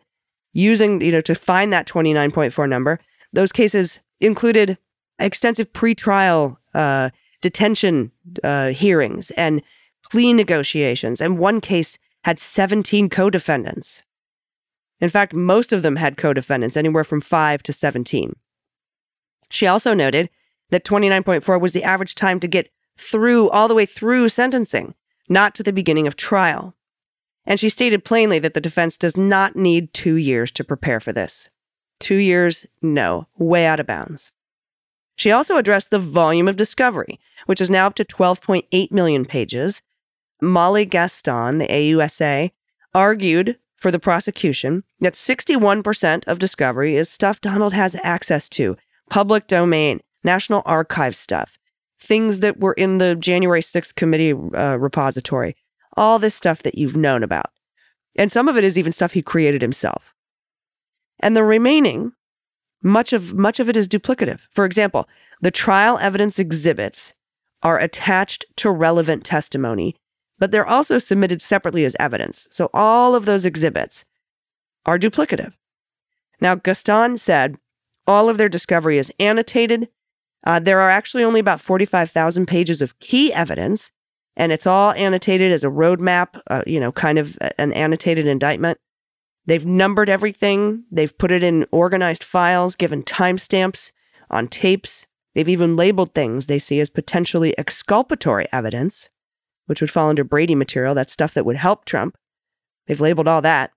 using, 0.54 1.02
you 1.02 1.12
know, 1.12 1.22
to 1.22 1.36
find 1.36 1.74
that 1.74 1.88
29.4 1.88 2.70
number, 2.70 3.00
those 3.34 3.52
cases 3.52 4.00
included 4.20 4.78
extensive 5.20 5.72
pretrial 5.74 6.58
uh, 6.74 7.10
detention 7.42 8.12
uh, 8.44 8.70
hearings 8.70 9.32
and 9.32 9.62
plea 10.10 10.34
negotiations. 10.34 11.22
And 11.22 11.38
one 11.38 11.62
case 11.62 11.98
had 12.24 12.40
17 12.40 13.10
co 13.10 13.30
defendants. 13.30 14.04
In 15.00 15.10
fact, 15.10 15.34
most 15.34 15.74
of 15.74 15.84
them 15.84 15.98
had 15.98 16.18
co 16.18 16.34
defendants, 16.34 16.78
anywhere 16.78 17.04
from 17.04 17.22
5 17.22 17.64
to 17.64 17.74
17. 17.74 18.36
She 19.50 19.68
also 19.68 19.94
noted 19.94 20.30
that 20.70 20.86
29.4 20.86 21.60
was 21.60 21.74
the 21.74 21.84
average 21.84 22.16
time 22.16 22.40
to 22.40 22.48
get 22.48 22.70
through, 22.98 23.50
all 23.50 23.68
the 23.68 23.76
way 23.76 23.86
through 23.86 24.30
sentencing, 24.30 24.96
not 25.30 25.54
to 25.56 25.64
the 25.64 25.74
beginning 25.74 26.08
of 26.08 26.16
trial. 26.16 26.76
And 27.46 27.60
she 27.60 27.70
stated 27.70 28.06
plainly 28.06 28.40
that 28.40 28.54
the 28.54 28.62
defense 28.62 28.98
does 28.98 29.18
not 29.18 29.56
need 29.56 29.94
two 29.94 30.16
years 30.16 30.52
to 30.52 30.64
prepare 30.64 31.00
for 31.00 31.12
this. 31.12 31.50
Two 32.00 32.16
years, 32.16 32.66
no, 32.82 33.28
way 33.38 33.66
out 33.66 33.80
of 33.80 33.88
bounds. 33.88 34.32
She 35.16 35.32
also 35.32 35.58
addressed 35.58 35.92
the 35.92 36.00
volume 36.00 36.48
of 36.48 36.56
discovery, 36.56 37.20
which 37.46 37.62
is 37.62 37.70
now 37.70 37.88
up 37.88 37.96
to 37.96 38.06
12.8 38.06 38.92
million 38.92 39.26
pages. 39.26 39.82
Molly 40.44 40.86
Gaston, 40.86 41.58
the 41.58 41.68
AUSA, 41.68 42.52
argued 42.94 43.58
for 43.78 43.92
the 43.92 44.00
prosecution 44.00 44.84
that 45.00 45.14
61% 45.14 46.24
of 46.28 46.40
discovery 46.40 46.96
is 46.96 47.10
stuff 47.10 47.42
Donald 47.42 47.74
has 47.74 47.98
access 48.04 48.48
to, 48.50 48.78
public 49.10 49.48
domain, 49.48 50.00
National 50.24 50.62
Archive 50.66 51.16
stuff, 51.16 51.58
things 52.00 52.40
that 52.40 52.60
were 52.60 52.74
in 52.74 52.98
the 52.98 53.16
January 53.16 53.62
6th 53.62 53.96
committee 53.96 54.32
uh, 54.32 54.78
repository, 54.78 55.56
all 55.98 56.20
this 56.20 56.36
stuff 56.36 56.64
that 56.64 56.76
you've 56.78 56.96
known 56.96 57.24
about. 57.24 57.50
And 58.16 58.32
some 58.32 58.48
of 58.48 58.58
it 58.58 58.64
is 58.64 58.78
even 58.78 58.92
stuff 58.92 59.14
he 59.14 59.22
created 59.22 59.62
himself. 59.62 60.14
And 61.20 61.36
the 61.36 61.44
remaining 61.44 62.14
much 62.84 63.14
of 63.14 63.34
much 63.34 63.60
of 63.60 63.70
it 63.70 63.78
is 63.78 63.88
duplicative. 63.88 64.42
For 64.52 64.66
example, 64.66 65.08
the 65.42 65.52
trial 65.52 65.98
evidence 66.00 66.38
exhibits 66.38 67.14
are 67.64 67.80
attached 67.80 68.46
to 68.58 68.70
relevant 68.70 69.24
testimony, 69.24 69.96
but 70.44 70.52
they're 70.52 70.68
also 70.68 71.00
submitted 71.00 71.42
separately 71.42 71.86
as 71.86 71.96
evidence. 72.02 72.50
So 72.52 72.70
all 72.74 73.16
of 73.16 73.24
those 73.24 73.46
exhibits 73.46 74.04
are 74.86 75.00
duplicative. 75.00 75.54
Now, 76.42 76.56
Gaston 76.56 77.18
said 77.18 77.56
all 78.08 78.28
of 78.28 78.38
their 78.38 78.50
discovery 78.50 78.98
is 78.98 79.10
annotated. 79.22 79.88
Uh, 80.46 80.60
there 80.60 80.82
are 80.82 80.90
actually 80.90 81.24
only 81.24 81.40
about 81.40 81.62
45,000 81.62 82.46
pages 82.46 82.82
of 82.82 83.00
key 83.00 83.32
evidence, 83.32 83.90
and 84.36 84.52
it's 84.52 84.68
all 84.68 84.92
annotated 84.96 85.54
as 85.54 85.64
a 85.64 85.70
roadmap, 85.70 86.42
uh, 86.48 86.62
you 86.68 86.78
know, 86.78 86.92
kind 86.92 87.20
of 87.20 87.38
an 87.58 87.72
annotated 87.72 88.28
indictment. 88.28 88.78
They've 89.46 89.66
numbered 89.66 90.10
everything. 90.10 90.84
They've 90.92 91.18
put 91.18 91.32
it 91.32 91.42
in 91.42 91.66
organized 91.72 92.26
files, 92.26 92.76
given 92.76 93.04
timestamps 93.04 93.94
on 94.30 94.50
tapes. 94.50 95.08
They've 95.36 95.48
even 95.48 95.78
labeled 95.78 96.14
things 96.14 96.48
they 96.48 96.60
see 96.60 96.82
as 96.82 96.90
potentially 96.90 97.58
exculpatory 97.58 98.48
evidence, 98.52 99.08
which 99.66 99.82
would 99.82 99.92
fall 99.92 100.10
under 100.10 100.24
Brady 100.24 100.56
material. 100.56 100.96
That's 100.96 101.14
stuff 101.14 101.34
that 101.34 101.46
would 101.46 101.56
help 101.56 101.86
Trump. 101.86 102.18
They've 102.88 103.00
labeled 103.00 103.28
all 103.28 103.42
that. 103.42 103.72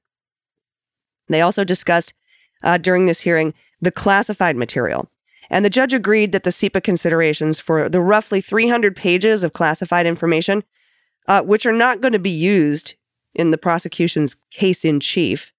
They 1.29 1.41
also 1.41 1.65
discussed 1.65 2.15
uh, 2.63 2.79
during 2.79 3.07
this 3.07 3.21
hearing 3.21 3.55
the 3.81 3.91
classified 3.91 4.57
material. 4.57 5.09
And 5.51 5.65
the 5.65 5.71
judge 5.71 5.95
agreed 5.95 6.33
that 6.33 6.43
the 6.43 6.51
CIPA 6.51 6.83
considerations 6.83 7.61
for 7.61 7.89
the 7.89 8.01
roughly 8.01 8.41
300 8.41 8.97
pages 8.97 9.45
of 9.45 9.53
classified 9.53 10.07
information, 10.07 10.65
uh, 11.29 11.43
which 11.43 11.67
are 11.67 11.73
not 11.73 12.01
going 12.01 12.13
to 12.13 12.19
be 12.19 12.31
used 12.31 12.95
in 13.35 13.51
the 13.51 13.59
prosecution's 13.59 14.35
case 14.51 14.85
in 14.85 14.99
chief, 14.99 15.53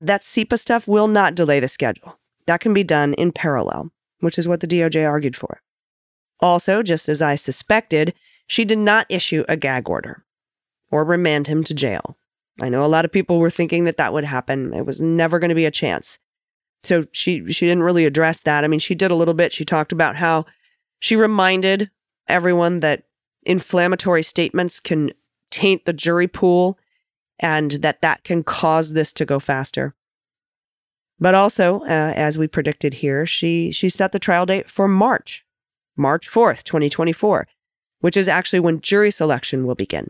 that 0.00 0.22
CIPA 0.22 0.58
stuff 0.58 0.88
will 0.88 1.08
not 1.08 1.34
delay 1.34 1.60
the 1.60 1.68
schedule. 1.68 2.18
That 2.46 2.60
can 2.60 2.72
be 2.72 2.84
done 2.84 3.14
in 3.14 3.32
parallel, 3.32 3.90
which 4.20 4.38
is 4.38 4.48
what 4.48 4.60
the 4.60 4.66
DOJ 4.66 5.06
argued 5.06 5.36
for. 5.36 5.60
Also, 6.40 6.82
just 6.82 7.08
as 7.08 7.20
I 7.20 7.34
suspected, 7.34 8.14
she 8.50 8.64
did 8.64 8.78
not 8.78 9.06
issue 9.08 9.44
a 9.48 9.56
gag 9.56 9.88
order 9.88 10.24
or 10.90 11.04
remand 11.04 11.46
him 11.46 11.62
to 11.62 11.72
jail. 11.72 12.16
I 12.60 12.68
know 12.68 12.84
a 12.84 12.88
lot 12.88 13.04
of 13.04 13.12
people 13.12 13.38
were 13.38 13.48
thinking 13.48 13.84
that 13.84 13.96
that 13.98 14.12
would 14.12 14.24
happen. 14.24 14.74
It 14.74 14.84
was 14.84 15.00
never 15.00 15.38
going 15.38 15.50
to 15.50 15.54
be 15.54 15.66
a 15.66 15.70
chance. 15.70 16.18
So 16.82 17.04
she 17.12 17.52
she 17.52 17.66
didn't 17.66 17.84
really 17.84 18.06
address 18.06 18.42
that. 18.42 18.64
I 18.64 18.66
mean, 18.66 18.80
she 18.80 18.96
did 18.96 19.12
a 19.12 19.14
little 19.14 19.34
bit. 19.34 19.52
She 19.52 19.64
talked 19.64 19.92
about 19.92 20.16
how 20.16 20.46
she 20.98 21.14
reminded 21.14 21.92
everyone 22.26 22.80
that 22.80 23.04
inflammatory 23.44 24.24
statements 24.24 24.80
can 24.80 25.12
taint 25.52 25.84
the 25.84 25.92
jury 25.92 26.26
pool 26.26 26.76
and 27.38 27.70
that 27.70 28.02
that 28.02 28.24
can 28.24 28.42
cause 28.42 28.94
this 28.94 29.12
to 29.12 29.24
go 29.24 29.38
faster. 29.38 29.94
But 31.20 31.36
also, 31.36 31.82
uh, 31.82 32.14
as 32.16 32.36
we 32.36 32.48
predicted 32.48 32.94
here, 32.94 33.26
she 33.26 33.70
she 33.70 33.88
set 33.88 34.10
the 34.10 34.18
trial 34.18 34.44
date 34.44 34.68
for 34.68 34.88
March, 34.88 35.46
March 35.96 36.28
4th, 36.28 36.64
2024, 36.64 37.46
which 38.00 38.16
is 38.16 38.28
actually 38.28 38.60
when 38.60 38.80
jury 38.80 39.10
selection 39.10 39.66
will 39.66 39.74
begin. 39.74 40.08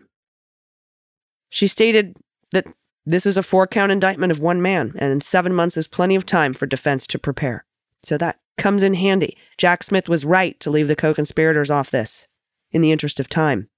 She 1.51 1.67
stated 1.67 2.17
that 2.53 2.67
this 3.05 3.27
is 3.27 3.37
a 3.37 3.43
four 3.43 3.67
count 3.67 3.93
indictment 3.93 4.31
of 4.31 4.41
one 4.41 4.63
man, 4.63 4.93
and 4.99 5.23
seven 5.23 5.55
months 5.55 5.77
is 5.77 5.87
plenty 5.87 6.15
of 6.15 6.27
time 6.27 6.55
for 6.55 6.67
defense 6.67 7.07
to 7.09 7.19
prepare. 7.19 7.65
So 8.03 8.17
that 8.19 8.39
comes 8.57 8.83
in 8.83 8.95
handy. 8.95 9.37
Jack 9.59 9.83
Smith 9.83 10.09
was 10.09 10.25
right 10.25 10.59
to 10.61 10.71
leave 10.71 10.89
the 10.89 10.97
co 10.97 11.13
conspirators 11.13 11.71
off 11.71 11.91
this 11.91 12.27
in 12.71 12.83
the 12.83 12.93
interest 12.93 13.19
of 13.19 13.29
time. 13.29 13.69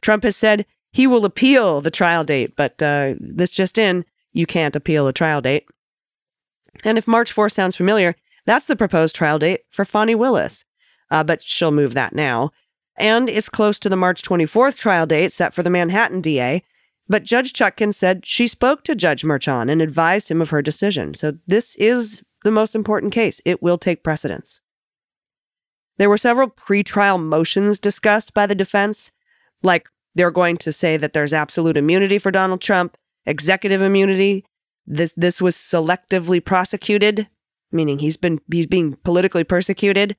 Trump 0.00 0.24
has 0.24 0.36
said 0.36 0.66
he 0.92 1.06
will 1.06 1.24
appeal 1.24 1.80
the 1.80 1.90
trial 1.90 2.24
date, 2.24 2.56
but 2.56 2.82
uh, 2.82 3.14
this 3.20 3.50
just 3.50 3.78
in, 3.78 4.04
you 4.32 4.46
can't 4.46 4.76
appeal 4.76 5.06
a 5.06 5.12
trial 5.12 5.40
date. 5.40 5.66
And 6.84 6.98
if 6.98 7.06
March 7.06 7.34
4th 7.34 7.52
sounds 7.52 7.76
familiar, 7.76 8.16
that's 8.44 8.66
the 8.66 8.76
proposed 8.76 9.14
trial 9.14 9.38
date 9.38 9.60
for 9.70 9.84
Fani 9.84 10.14
Willis, 10.14 10.64
uh, 11.10 11.24
but 11.24 11.42
she'll 11.42 11.70
move 11.70 11.94
that 11.94 12.14
now. 12.14 12.50
And 12.96 13.28
it's 13.28 13.48
close 13.48 13.78
to 13.80 13.88
the 13.88 13.96
March 13.96 14.22
24th 14.22 14.76
trial 14.76 15.06
date 15.06 15.32
set 15.32 15.54
for 15.54 15.62
the 15.62 15.70
Manhattan 15.70 16.20
DA. 16.20 16.62
But 17.08 17.24
Judge 17.24 17.52
Chutkan 17.52 17.94
said 17.94 18.26
she 18.26 18.48
spoke 18.48 18.82
to 18.84 18.94
Judge 18.94 19.22
Merchan 19.22 19.70
and 19.70 19.80
advised 19.80 20.28
him 20.28 20.42
of 20.42 20.50
her 20.50 20.62
decision. 20.62 21.14
So 21.14 21.34
this 21.46 21.76
is 21.76 22.22
the 22.42 22.50
most 22.50 22.74
important 22.74 23.12
case. 23.12 23.40
It 23.44 23.62
will 23.62 23.78
take 23.78 24.02
precedence. 24.02 24.60
There 25.98 26.08
were 26.08 26.18
several 26.18 26.48
pretrial 26.48 27.22
motions 27.22 27.78
discussed 27.78 28.34
by 28.34 28.46
the 28.46 28.54
defense, 28.54 29.12
like 29.62 29.88
they're 30.14 30.30
going 30.30 30.56
to 30.58 30.72
say 30.72 30.96
that 30.96 31.12
there's 31.12 31.32
absolute 31.32 31.76
immunity 31.76 32.18
for 32.18 32.30
Donald 32.30 32.60
Trump, 32.60 32.96
executive 33.24 33.82
immunity. 33.82 34.44
This 34.86 35.12
this 35.16 35.40
was 35.40 35.56
selectively 35.56 36.44
prosecuted, 36.44 37.28
meaning 37.72 37.98
he's 37.98 38.16
been 38.16 38.40
he's 38.50 38.66
being 38.66 38.96
politically 39.04 39.44
persecuted. 39.44 40.16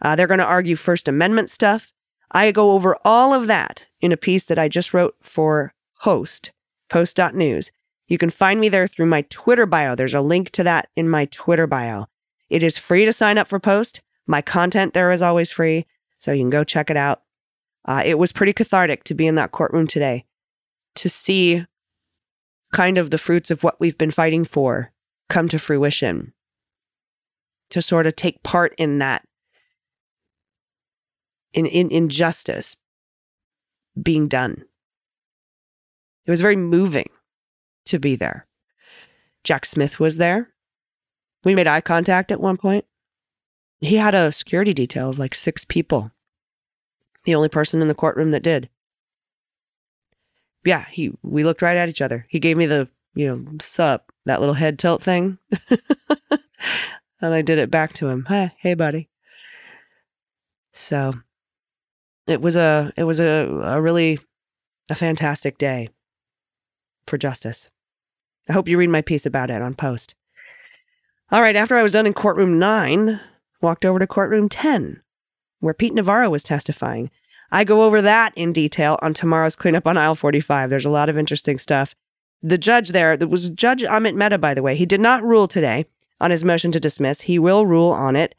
Uh, 0.00 0.14
they're 0.14 0.26
going 0.26 0.38
to 0.38 0.44
argue 0.44 0.76
First 0.76 1.08
Amendment 1.08 1.50
stuff. 1.50 1.92
I 2.32 2.52
go 2.52 2.72
over 2.72 2.96
all 3.04 3.32
of 3.32 3.46
that 3.46 3.86
in 4.00 4.12
a 4.12 4.16
piece 4.16 4.44
that 4.46 4.58
I 4.58 4.68
just 4.68 4.92
wrote 4.92 5.16
for 5.22 5.72
Host, 5.98 6.52
Post.news. 6.88 7.70
You 8.08 8.18
can 8.18 8.30
find 8.30 8.60
me 8.60 8.68
there 8.68 8.86
through 8.86 9.06
my 9.06 9.22
Twitter 9.30 9.66
bio. 9.66 9.94
There's 9.94 10.14
a 10.14 10.20
link 10.20 10.50
to 10.50 10.64
that 10.64 10.88
in 10.96 11.08
my 11.08 11.26
Twitter 11.26 11.66
bio. 11.66 12.06
It 12.48 12.62
is 12.62 12.78
free 12.78 13.04
to 13.04 13.12
sign 13.12 13.38
up 13.38 13.48
for 13.48 13.58
Post. 13.58 14.00
My 14.26 14.42
content 14.42 14.94
there 14.94 15.12
is 15.12 15.22
always 15.22 15.50
free, 15.50 15.86
so 16.18 16.32
you 16.32 16.42
can 16.42 16.50
go 16.50 16.64
check 16.64 16.90
it 16.90 16.96
out. 16.96 17.22
Uh, 17.84 18.02
it 18.04 18.18
was 18.18 18.32
pretty 18.32 18.52
cathartic 18.52 19.04
to 19.04 19.14
be 19.14 19.26
in 19.26 19.36
that 19.36 19.52
courtroom 19.52 19.86
today 19.86 20.24
to 20.96 21.08
see 21.08 21.64
kind 22.72 22.98
of 22.98 23.10
the 23.10 23.18
fruits 23.18 23.50
of 23.50 23.62
what 23.62 23.78
we've 23.78 23.96
been 23.96 24.10
fighting 24.10 24.44
for 24.44 24.92
come 25.28 25.48
to 25.48 25.58
fruition, 25.58 26.32
to 27.70 27.80
sort 27.80 28.06
of 28.06 28.16
take 28.16 28.42
part 28.42 28.74
in 28.78 28.98
that, 28.98 29.24
in, 31.56 31.66
in 31.66 31.90
injustice 31.90 32.76
being 34.00 34.28
done. 34.28 34.64
It 36.26 36.30
was 36.30 36.40
very 36.40 36.56
moving 36.56 37.08
to 37.86 37.98
be 37.98 38.14
there. 38.14 38.46
Jack 39.42 39.64
Smith 39.64 39.98
was 39.98 40.18
there. 40.18 40.50
We 41.44 41.54
made 41.54 41.66
eye 41.66 41.80
contact 41.80 42.30
at 42.30 42.40
one 42.40 42.56
point. 42.56 42.84
He 43.80 43.96
had 43.96 44.14
a 44.14 44.32
security 44.32 44.74
detail 44.74 45.10
of 45.10 45.18
like 45.18 45.34
six 45.34 45.64
people 45.64 46.12
the 47.26 47.34
only 47.34 47.48
person 47.48 47.82
in 47.82 47.88
the 47.88 47.94
courtroom 47.94 48.30
that 48.30 48.42
did. 48.42 48.70
Yeah, 50.64 50.86
he 50.90 51.12
we 51.22 51.44
looked 51.44 51.60
right 51.60 51.76
at 51.76 51.88
each 51.88 52.00
other. 52.00 52.24
He 52.28 52.38
gave 52.38 52.56
me 52.56 52.66
the, 52.66 52.88
you 53.14 53.26
know, 53.26 53.58
sup, 53.60 54.12
that 54.24 54.40
little 54.40 54.54
head 54.54 54.78
tilt 54.78 55.02
thing. 55.02 55.38
and 57.20 57.34
I 57.34 57.42
did 57.42 57.58
it 57.58 57.70
back 57.70 57.92
to 57.94 58.08
him. 58.08 58.24
Hey, 58.26 58.52
hey 58.58 58.74
buddy. 58.74 59.08
So 60.72 61.14
it 62.26 62.40
was 62.40 62.56
a 62.56 62.92
it 62.96 63.04
was 63.04 63.20
a, 63.20 63.48
a 63.64 63.80
really 63.80 64.18
a 64.88 64.94
fantastic 64.94 65.58
day. 65.58 65.88
for 67.06 67.18
justice. 67.18 67.70
I 68.48 68.52
hope 68.52 68.68
you 68.68 68.78
read 68.78 68.90
my 68.90 69.02
piece 69.02 69.26
about 69.26 69.50
it 69.50 69.62
on 69.62 69.74
Post. 69.74 70.14
All 71.32 71.40
right, 71.42 71.56
after 71.56 71.76
I 71.76 71.82
was 71.82 71.92
done 71.92 72.06
in 72.06 72.12
courtroom 72.14 72.58
9, 72.58 73.20
walked 73.60 73.84
over 73.84 73.98
to 73.98 74.06
courtroom 74.06 74.48
10, 74.48 75.02
where 75.60 75.74
Pete 75.74 75.94
Navarro 75.94 76.30
was 76.30 76.44
testifying. 76.44 77.10
I 77.50 77.64
go 77.64 77.82
over 77.82 78.00
that 78.02 78.32
in 78.36 78.52
detail 78.52 78.98
on 79.02 79.14
tomorrow's 79.14 79.56
cleanup 79.56 79.86
on 79.86 79.96
aisle 79.96 80.14
45. 80.14 80.70
There's 80.70 80.84
a 80.84 80.90
lot 80.90 81.08
of 81.08 81.18
interesting 81.18 81.58
stuff. 81.58 81.94
The 82.42 82.58
judge 82.58 82.90
there, 82.90 83.16
that 83.16 83.28
was 83.28 83.50
Judge 83.50 83.82
Amit 83.82 84.14
Mehta, 84.14 84.38
by 84.38 84.54
the 84.54 84.62
way, 84.62 84.76
he 84.76 84.86
did 84.86 85.00
not 85.00 85.24
rule 85.24 85.48
today 85.48 85.86
on 86.20 86.30
his 86.30 86.44
motion 86.44 86.70
to 86.72 86.80
dismiss. 86.80 87.22
He 87.22 87.38
will 87.38 87.66
rule 87.66 87.90
on 87.90 88.14
it 88.14 88.34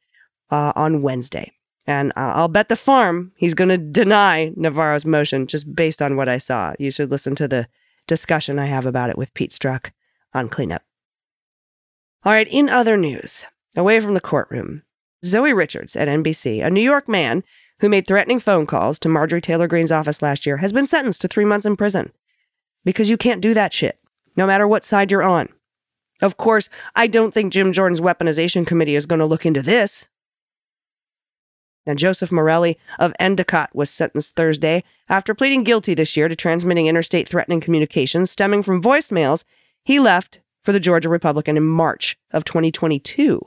uh, 0.50 0.72
on 0.76 1.02
Wednesday. 1.02 1.52
And 1.88 2.12
uh, 2.18 2.34
I'll 2.36 2.50
bet 2.50 2.68
the 2.68 2.76
farm 2.76 3.32
he's 3.38 3.54
going 3.54 3.70
to 3.70 3.78
deny 3.78 4.52
Navarro's 4.56 5.06
motion 5.06 5.48
just 5.48 5.74
based 5.74 6.02
on 6.02 6.18
what 6.18 6.28
I 6.28 6.38
saw. 6.38 6.74
You 6.78 6.92
should 6.92 7.10
listen 7.10 7.34
to 7.36 7.48
the 7.48 7.68
discussion 8.08 8.60
I 8.60 8.66
have 8.66 8.86
about 8.86 9.10
it 9.10 9.18
with 9.18 9.34
Pete 9.34 9.52
Strzok 9.52 9.92
on 10.34 10.50
cleanup. 10.50 10.84
All 12.24 12.34
right, 12.34 12.48
in 12.50 12.68
other 12.68 12.98
news, 12.98 13.46
away 13.78 14.02
from 14.02 14.14
the 14.14 14.22
courtroom, 14.22 14.84
Zoe 15.24 15.54
Richards 15.54 15.96
at 15.96 16.10
NBC, 16.10 16.64
a 16.64 16.70
New 16.70 16.82
York 16.82 17.08
man 17.08 17.44
who 17.80 17.90
made 17.90 18.06
threatening 18.06 18.40
phone 18.40 18.66
calls 18.66 19.00
to 19.00 19.10
Marjorie 19.10 19.42
Taylor 19.42 19.68
Greene's 19.68 19.92
office 19.92 20.22
last 20.22 20.46
year, 20.46 20.58
has 20.58 20.74
been 20.74 20.88
sentenced 20.88 21.22
to 21.22 21.28
three 21.28 21.46
months 21.46 21.66
in 21.66 21.78
prison 21.78 22.12
because 22.84 23.10
you 23.10 23.18
can't 23.18 23.42
do 23.42 23.54
that 23.54 23.74
shit, 23.74 24.00
no 24.36 24.46
matter 24.48 24.68
what 24.68 24.84
side 24.84 25.12
you're 25.12 25.24
on. 25.24 25.48
Of 26.22 26.38
course, 26.38 26.70
I 26.96 27.08
don't 27.08 27.34
think 27.34 27.54
Jim 27.54 27.72
Jordan's 27.72 28.02
weaponization 28.02 28.66
committee 28.66 28.96
is 28.96 29.06
going 29.06 29.20
to 29.20 29.26
look 29.26 29.46
into 29.46 29.62
this. 29.62 30.08
And 31.88 31.98
Joseph 31.98 32.32
Morelli 32.32 32.78
of 33.00 33.14
Endicott 33.20 33.76
was 33.76 33.90
sentenced 33.90 34.36
Thursday 34.36 34.84
after 35.10 35.34
pleading 35.34 35.64
guilty 35.64 35.94
this 35.94 36.18
year 36.18 36.28
to 36.28 36.36
transmitting 36.36 36.88
interstate 36.88 37.28
threatening 37.28 37.62
communications 37.62 38.30
stemming 38.30 38.62
from 38.62 38.82
voicemails 38.82 39.44
he 39.84 40.00
left 40.00 40.42
for 40.64 40.74
the 40.74 40.80
Georgia 40.80 41.10
Republican 41.10 41.56
in 41.56 41.66
March 41.66 42.18
of 42.32 42.44
2022. 42.44 43.42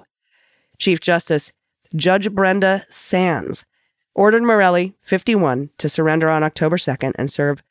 Chief 0.79 1.01
Justice 1.01 1.53
Judge 1.95 2.31
Brenda 2.31 2.85
Sannes 2.91 3.65
ordered 4.15 4.43
Morelli, 4.43 4.95
51, 5.03 5.71
to 5.79 5.89
surrender 5.89 6.31
on 6.31 6.43
October 6.43 6.77
2nd 6.77 7.13
and 7.17 7.31
serve 7.31 7.63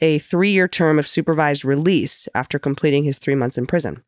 a 0.00 0.18
three 0.18 0.50
year 0.50 0.68
term 0.68 0.98
of 0.98 1.08
supervised 1.08 1.64
release 1.64 2.28
after 2.34 2.58
completing 2.58 3.04
his 3.04 3.18
three 3.18 3.34
months 3.34 3.58
in 3.58 3.66
prison. 3.66 4.02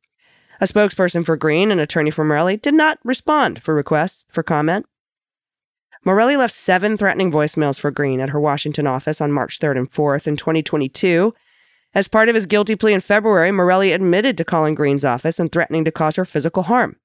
A 0.61 0.67
spokesperson 0.67 1.25
for 1.25 1.37
Greene, 1.37 1.71
an 1.71 1.79
attorney 1.79 2.11
for 2.11 2.25
Morelli, 2.25 2.59
did 2.59 2.75
not 2.75 2.99
respond 3.03 3.63
for 3.63 3.75
requests 3.75 4.27
for 4.31 4.43
comment. 4.43 4.87
Morelli 6.05 6.37
left 6.37 6.55
seven 6.55 6.97
threatening 6.97 7.31
voicemails 7.31 7.79
for 7.79 7.91
Greene 7.91 8.21
at 8.21 8.31
her 8.31 8.41
Washington 8.41 8.87
office 8.87 9.21
on 9.21 9.33
March 9.33 9.59
3rd 9.59 9.79
and 9.79 9.93
4th 9.93 10.27
in 10.27 10.37
2022. 10.37 11.35
As 11.95 12.09
part 12.09 12.29
of 12.29 12.35
his 12.35 12.47
guilty 12.47 12.75
plea 12.75 12.95
in 12.95 13.01
February, 13.01 13.51
Morelli 13.51 13.93
admitted 13.93 14.39
to 14.39 14.45
calling 14.45 14.75
Greene's 14.75 15.05
office 15.05 15.39
and 15.39 15.53
threatening 15.53 15.85
to 15.85 15.93
cause 15.93 16.17
her 16.17 16.25
physical 16.25 16.63
harm. 16.63 16.97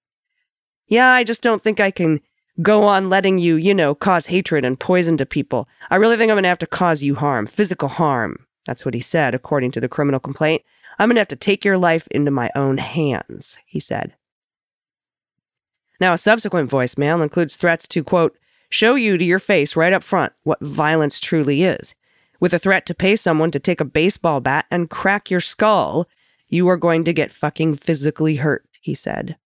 Yeah, 0.88 1.10
I 1.10 1.24
just 1.24 1.42
don't 1.42 1.62
think 1.62 1.80
I 1.80 1.92
can 1.92 2.22
go 2.62 2.84
on 2.84 3.10
letting 3.10 3.38
you, 3.38 3.56
you 3.56 3.74
know, 3.74 3.96
cause 3.96 4.28
hatred 4.28 4.64
and 4.64 4.80
poison 4.80 5.18
to 5.18 5.26
people. 5.26 5.68
I 5.90 5.98
really 5.98 6.16
think 6.16 6.30
I'm 6.30 6.36
going 6.36 6.44
to 6.44 6.50
have 6.50 6.60
to 6.60 6.68
cause 6.68 7.04
you 7.04 7.16
harm, 7.16 7.48
physical 7.48 7.90
harm. 7.90 8.46
That's 8.66 8.86
what 8.86 8.94
he 8.94 9.02
said, 9.02 9.34
according 9.34 9.72
to 9.72 9.82
the 9.82 9.90
criminal 9.90 10.20
complaint. 10.20 10.62
I'm 10.98 11.10
going 11.10 11.16
to 11.16 11.22
have 11.22 11.28
to 11.30 11.36
take 11.36 11.66
your 11.66 11.78
life 11.78 12.08
into 12.12 12.32
my 12.32 12.50
own 12.56 12.78
hands, 12.78 13.58
he 13.66 13.80
said. 13.80 14.14
Now, 16.00 16.14
a 16.14 16.18
subsequent 16.18 16.70
voicemail 16.70 17.22
includes 17.22 17.56
threats 17.58 17.88
to, 17.90 18.04
quote, 18.04 18.38
show 18.76 18.96
you 18.96 19.18
to 19.18 19.24
your 19.24 19.40
face 19.40 19.78
right 19.78 19.94
up 19.94 20.04
front 20.04 20.34
what 20.44 20.60
violence 20.60 21.22
truly 21.22 21.64
is. 21.64 21.96
With 22.42 22.54
a 22.54 22.60
threat 22.60 22.86
to 22.88 22.94
pay 22.94 23.16
someone 23.16 23.50
to 23.52 23.60
take 23.60 23.80
a 23.80 23.86
baseball 23.86 24.42
bat 24.42 24.66
and 24.70 24.90
crack 24.90 25.32
your 25.32 25.40
skull, 25.40 26.10
you 26.50 26.68
are 26.68 26.76
going 26.76 27.06
to 27.06 27.14
get 27.14 27.32
fucking 27.32 27.76
physically 27.76 28.36
hurt, 28.36 28.68
he 28.82 28.94
said. 28.94 29.38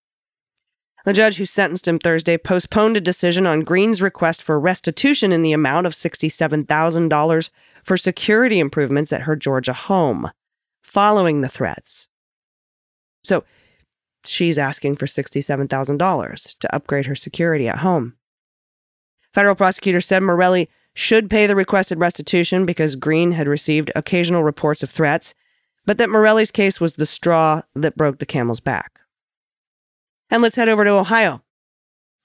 The 1.05 1.13
judge 1.13 1.37
who 1.37 1.45
sentenced 1.45 1.87
him 1.87 1.99
Thursday 1.99 2.37
postponed 2.37 2.97
a 2.97 3.01
decision 3.01 3.45
on 3.45 3.61
Greene's 3.61 4.01
request 4.01 4.41
for 4.41 4.59
restitution 4.59 5.31
in 5.31 5.43
the 5.43 5.53
amount 5.53 5.85
of 5.85 5.93
$67,000 5.93 7.49
for 7.83 7.97
security 7.97 8.59
improvements 8.59 9.13
at 9.13 9.21
her 9.21 9.35
Georgia 9.35 9.73
home 9.73 10.31
following 10.81 11.41
the 11.41 11.49
threats. 11.49 12.07
So 13.23 13.43
she's 14.25 14.57
asking 14.57 14.95
for 14.95 15.05
$67,000 15.05 16.57
to 16.57 16.75
upgrade 16.75 17.05
her 17.05 17.15
security 17.15 17.67
at 17.67 17.77
home. 17.77 18.15
Federal 19.33 19.55
prosecutors 19.55 20.05
said 20.05 20.23
Morelli 20.23 20.69
should 20.93 21.29
pay 21.29 21.47
the 21.47 21.55
requested 21.55 21.99
restitution 21.99 22.65
because 22.65 22.95
Greene 22.95 23.33
had 23.33 23.47
received 23.47 23.91
occasional 23.95 24.43
reports 24.43 24.83
of 24.83 24.89
threats, 24.89 25.33
but 25.85 25.97
that 25.97 26.09
Morelli's 26.09 26.51
case 26.51 26.79
was 26.79 26.95
the 26.95 27.05
straw 27.05 27.61
that 27.75 27.95
broke 27.95 28.19
the 28.19 28.25
camel's 28.25 28.59
back. 28.59 28.99
And 30.29 30.41
let's 30.41 30.55
head 30.55 30.69
over 30.69 30.83
to 30.83 30.91
Ohio. 30.91 31.41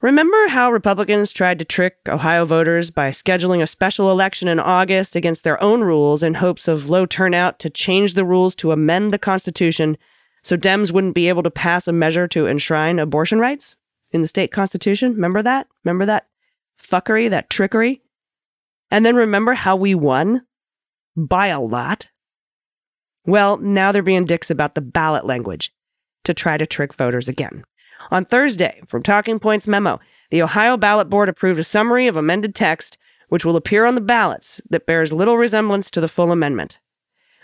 Remember 0.03 0.49
how 0.49 0.71
Republicans 0.71 1.33
tried 1.33 1.59
to 1.59 1.65
trick 1.65 1.97
Ohio 2.07 2.45
voters 2.45 2.91
by 2.91 3.11
scheduling 3.11 3.63
a 3.63 3.67
special 3.67 4.11
election 4.11 4.49
in 4.49 4.61
August 4.61 5.17
against 5.17 5.45
their 5.45 5.63
own 5.63 5.81
rules 5.81 6.23
in 6.23 6.35
hopes 6.35 6.69
of 6.69 6.91
low 6.91 7.07
turnout 7.07 7.59
to 7.61 7.71
change 7.71 8.13
the 8.13 8.25
rules 8.25 8.55
to 8.57 8.73
amend 8.73 9.13
the 9.13 9.19
Constitution 9.19 9.97
so 10.43 10.59
Dems 10.59 10.93
wouldn't 10.93 11.15
be 11.15 11.31
able 11.31 11.43
to 11.43 11.51
pass 11.51 11.89
a 11.89 11.93
measure 11.93 12.29
to 12.29 12.47
enshrine 12.47 12.99
abortion 12.99 13.39
rights 13.39 13.77
in 14.11 14.21
the 14.21 14.29
state 14.29 14.53
constitution? 14.53 15.15
Remember 15.15 15.43
that? 15.43 15.69
Remember 15.85 16.05
that 16.05 16.27
fuckery, 16.79 17.31
that 17.31 17.51
trickery? 17.51 18.03
And 18.91 19.05
then 19.05 19.17
remember 19.17 19.55
how 19.55 19.77
we 19.77 19.95
won? 19.95 20.47
By 21.17 21.49
a 21.49 21.61
lot. 21.61 22.11
Well, 23.27 23.57
now 23.57 23.93
they're 23.93 24.03
being 24.03 24.27
dicks 24.27 24.51
about 24.51 24.75
the 24.75 24.83
ballot 24.83 25.25
language 25.25 25.73
to 26.25 26.35
try 26.35 26.57
to 26.57 26.67
trick 26.67 26.95
voters 26.95 27.29
again. 27.29 27.65
On 28.11 28.25
Thursday, 28.25 28.83
from 28.87 29.03
Talking 29.03 29.39
Points 29.39 29.67
memo, 29.67 29.99
the 30.31 30.43
Ohio 30.43 30.77
Ballot 30.77 31.09
Board 31.09 31.29
approved 31.29 31.59
a 31.59 31.65
summary 31.65 32.07
of 32.07 32.17
amended 32.17 32.55
text 32.55 32.99
which 33.29 33.45
will 33.45 33.57
appear 33.57 33.85
on 33.85 33.95
the 33.95 34.01
ballots 34.01 34.61
that 34.71 34.87
bears 34.87 35.13
little 35.13 35.37
resemblance 35.37 35.91
to 35.91 36.01
the 36.01 36.09
full 36.09 36.31
amendment. 36.31 36.79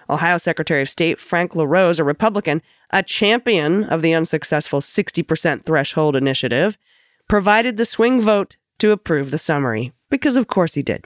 Ohio 0.09 0.39
Secretary 0.39 0.83
of 0.83 0.91
State 0.91 1.21
Frank 1.21 1.55
LaRose, 1.55 1.99
a 1.99 2.05
Republican, 2.05 2.63
a 2.91 3.03
champion 3.03 3.85
of 3.85 4.03
the 4.03 4.13
unsuccessful 4.13 4.81
60% 4.81 5.65
threshold 5.65 6.17
initiative, 6.17 6.77
provided 7.29 7.77
the 7.77 7.87
swing 7.87 8.21
vote 8.21 8.57
to 8.81 8.93
approve 8.93 9.31
the 9.31 9.39
summary, 9.39 9.93
because 10.09 10.37
of 10.37 10.49
course 10.49 10.75
he 10.75 10.83
did. 10.83 11.05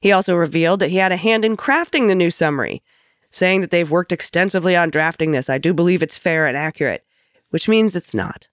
He 0.00 0.12
also 0.12 0.34
revealed 0.34 0.80
that 0.80 0.90
he 0.90 0.98
had 0.98 1.12
a 1.12 1.16
hand 1.16 1.44
in 1.44 1.56
crafting 1.56 2.08
the 2.08 2.14
new 2.14 2.30
summary, 2.30 2.82
saying 3.30 3.62
that 3.62 3.70
they've 3.70 3.90
worked 3.90 4.12
extensively 4.12 4.76
on 4.76 4.90
drafting 4.90 5.32
this. 5.32 5.48
I 5.48 5.58
do 5.58 5.72
believe 5.72 6.02
it's 6.02 6.18
fair 6.18 6.46
and 6.46 6.56
accurate, 6.56 7.04
which 7.50 7.68
means 7.68 7.96
it's 7.96 8.14
not. 8.14 8.48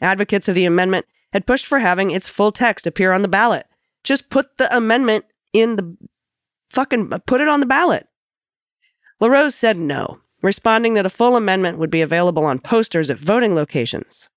Advocates 0.00 0.48
of 0.48 0.54
the 0.54 0.64
amendment 0.64 1.06
had 1.32 1.46
pushed 1.46 1.66
for 1.66 1.78
having 1.78 2.10
its 2.10 2.28
full 2.28 2.52
text 2.52 2.86
appear 2.86 3.12
on 3.12 3.22
the 3.22 3.28
ballot. 3.28 3.66
Just 4.02 4.30
put 4.30 4.58
the 4.58 4.74
amendment 4.74 5.24
in 5.52 5.76
the 5.76 5.96
fucking 6.70 7.10
put 7.26 7.40
it 7.40 7.48
on 7.48 7.60
the 7.60 7.66
ballot. 7.66 8.08
LaRose 9.20 9.54
said 9.54 9.76
no, 9.76 10.20
responding 10.42 10.94
that 10.94 11.06
a 11.06 11.10
full 11.10 11.36
amendment 11.36 11.78
would 11.78 11.90
be 11.90 12.02
available 12.02 12.44
on 12.44 12.58
posters 12.58 13.10
at 13.10 13.18
voting 13.18 13.54
locations. 13.54 14.28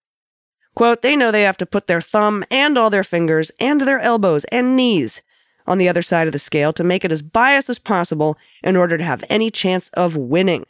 Quote, 0.76 1.02
they 1.02 1.16
know 1.16 1.32
they 1.32 1.44
have 1.44 1.58
to 1.58 1.66
put 1.66 1.88
their 1.88 2.02
thumb 2.02 2.44
and 2.52 2.78
all 2.78 2.90
their 2.90 3.04
fingers 3.04 3.50
and 3.60 3.82
their 3.82 4.00
elbows 4.00 4.44
and 4.46 4.76
knees 4.76 5.22
on 5.66 5.78
the 5.78 5.90
other 5.90 6.02
side 6.02 6.28
of 6.28 6.34
the 6.34 6.40
scale 6.40 6.74
to 6.74 6.84
make 6.84 7.06
it 7.06 7.12
as 7.12 7.22
biased 7.22 7.70
as 7.70 7.80
possible 7.80 8.38
in 8.62 8.76
order 8.76 8.98
to 8.98 9.04
have 9.04 9.24
any 9.30 9.50
chance 9.50 9.90
of 9.90 10.16
winning. 10.16 10.66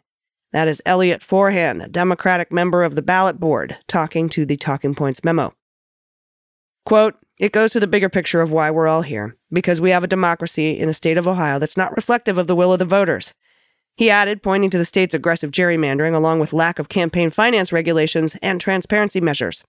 That 0.53 0.67
is 0.67 0.81
Elliot 0.85 1.21
Forhan, 1.21 1.83
a 1.83 1.89
Democratic 1.89 2.51
member 2.51 2.83
of 2.83 2.95
the 2.95 3.01
ballot 3.01 3.39
board, 3.39 3.77
talking 3.87 4.29
to 4.29 4.45
the 4.45 4.55
Talking 4.55 4.95
Points 4.95 5.23
memo. 5.23 5.53
Quote, 6.85 7.15
it 7.39 7.51
goes 7.51 7.71
to 7.71 7.79
the 7.79 7.87
bigger 7.87 8.07
picture 8.07 8.39
of 8.41 8.51
why 8.51 8.71
we're 8.71 8.87
all 8.87 9.01
here, 9.01 9.35
because 9.51 9.81
we 9.81 9.89
have 9.89 10.03
a 10.03 10.07
democracy 10.07 10.79
in 10.79 10.87
a 10.87 10.93
state 10.93 11.17
of 11.17 11.27
Ohio 11.27 11.59
that's 11.59 11.75
not 11.75 11.95
reflective 11.95 12.37
of 12.37 12.47
the 12.47 12.55
will 12.55 12.71
of 12.71 12.79
the 12.79 12.85
voters. 12.85 13.33
He 13.97 14.09
added, 14.09 14.43
pointing 14.43 14.69
to 14.69 14.77
the 14.77 14.85
state's 14.85 15.13
aggressive 15.13 15.51
gerrymandering 15.51 16.13
along 16.13 16.39
with 16.39 16.53
lack 16.53 16.79
of 16.79 16.89
campaign 16.89 17.31
finance 17.31 17.73
regulations 17.73 18.37
and 18.41 18.61
transparency 18.61 19.19
measures. 19.19 19.63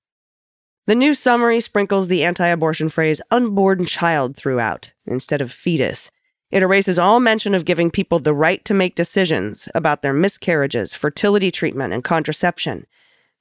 The 0.86 0.94
new 0.94 1.14
summary 1.14 1.58
sprinkles 1.58 2.06
the 2.06 2.22
anti 2.22 2.46
abortion 2.46 2.88
phrase 2.90 3.20
unborn 3.32 3.86
child 3.86 4.36
throughout 4.36 4.92
instead 5.04 5.40
of 5.40 5.50
fetus. 5.50 6.12
It 6.52 6.62
erases 6.62 6.96
all 6.96 7.18
mention 7.18 7.56
of 7.56 7.64
giving 7.64 7.90
people 7.90 8.20
the 8.20 8.32
right 8.32 8.64
to 8.64 8.72
make 8.72 8.94
decisions 8.94 9.68
about 9.74 10.02
their 10.02 10.12
miscarriages, 10.12 10.94
fertility 10.94 11.50
treatment, 11.50 11.92
and 11.92 12.04
contraception. 12.04 12.86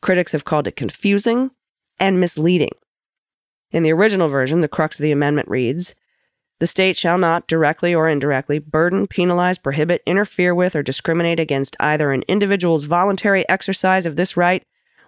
Critics 0.01 0.31
have 0.31 0.43
called 0.43 0.65
it 0.65 0.75
confusing 0.75 1.51
and 1.99 2.19
misleading. 2.19 2.73
In 3.69 3.83
the 3.83 3.93
original 3.93 4.27
version, 4.27 4.61
the 4.61 4.67
crux 4.67 4.97
of 4.97 5.03
the 5.03 5.11
amendment 5.11 5.47
reads 5.47 5.93
The 6.57 6.65
state 6.65 6.97
shall 6.97 7.19
not, 7.19 7.47
directly 7.47 7.93
or 7.93 8.09
indirectly, 8.09 8.57
burden, 8.57 9.05
penalize, 9.05 9.59
prohibit, 9.59 10.01
interfere 10.07 10.55
with, 10.55 10.75
or 10.75 10.81
discriminate 10.81 11.39
against 11.39 11.77
either 11.79 12.11
an 12.11 12.23
individual's 12.27 12.85
voluntary 12.85 13.47
exercise 13.47 14.07
of 14.07 14.15
this 14.15 14.35
right 14.35 14.65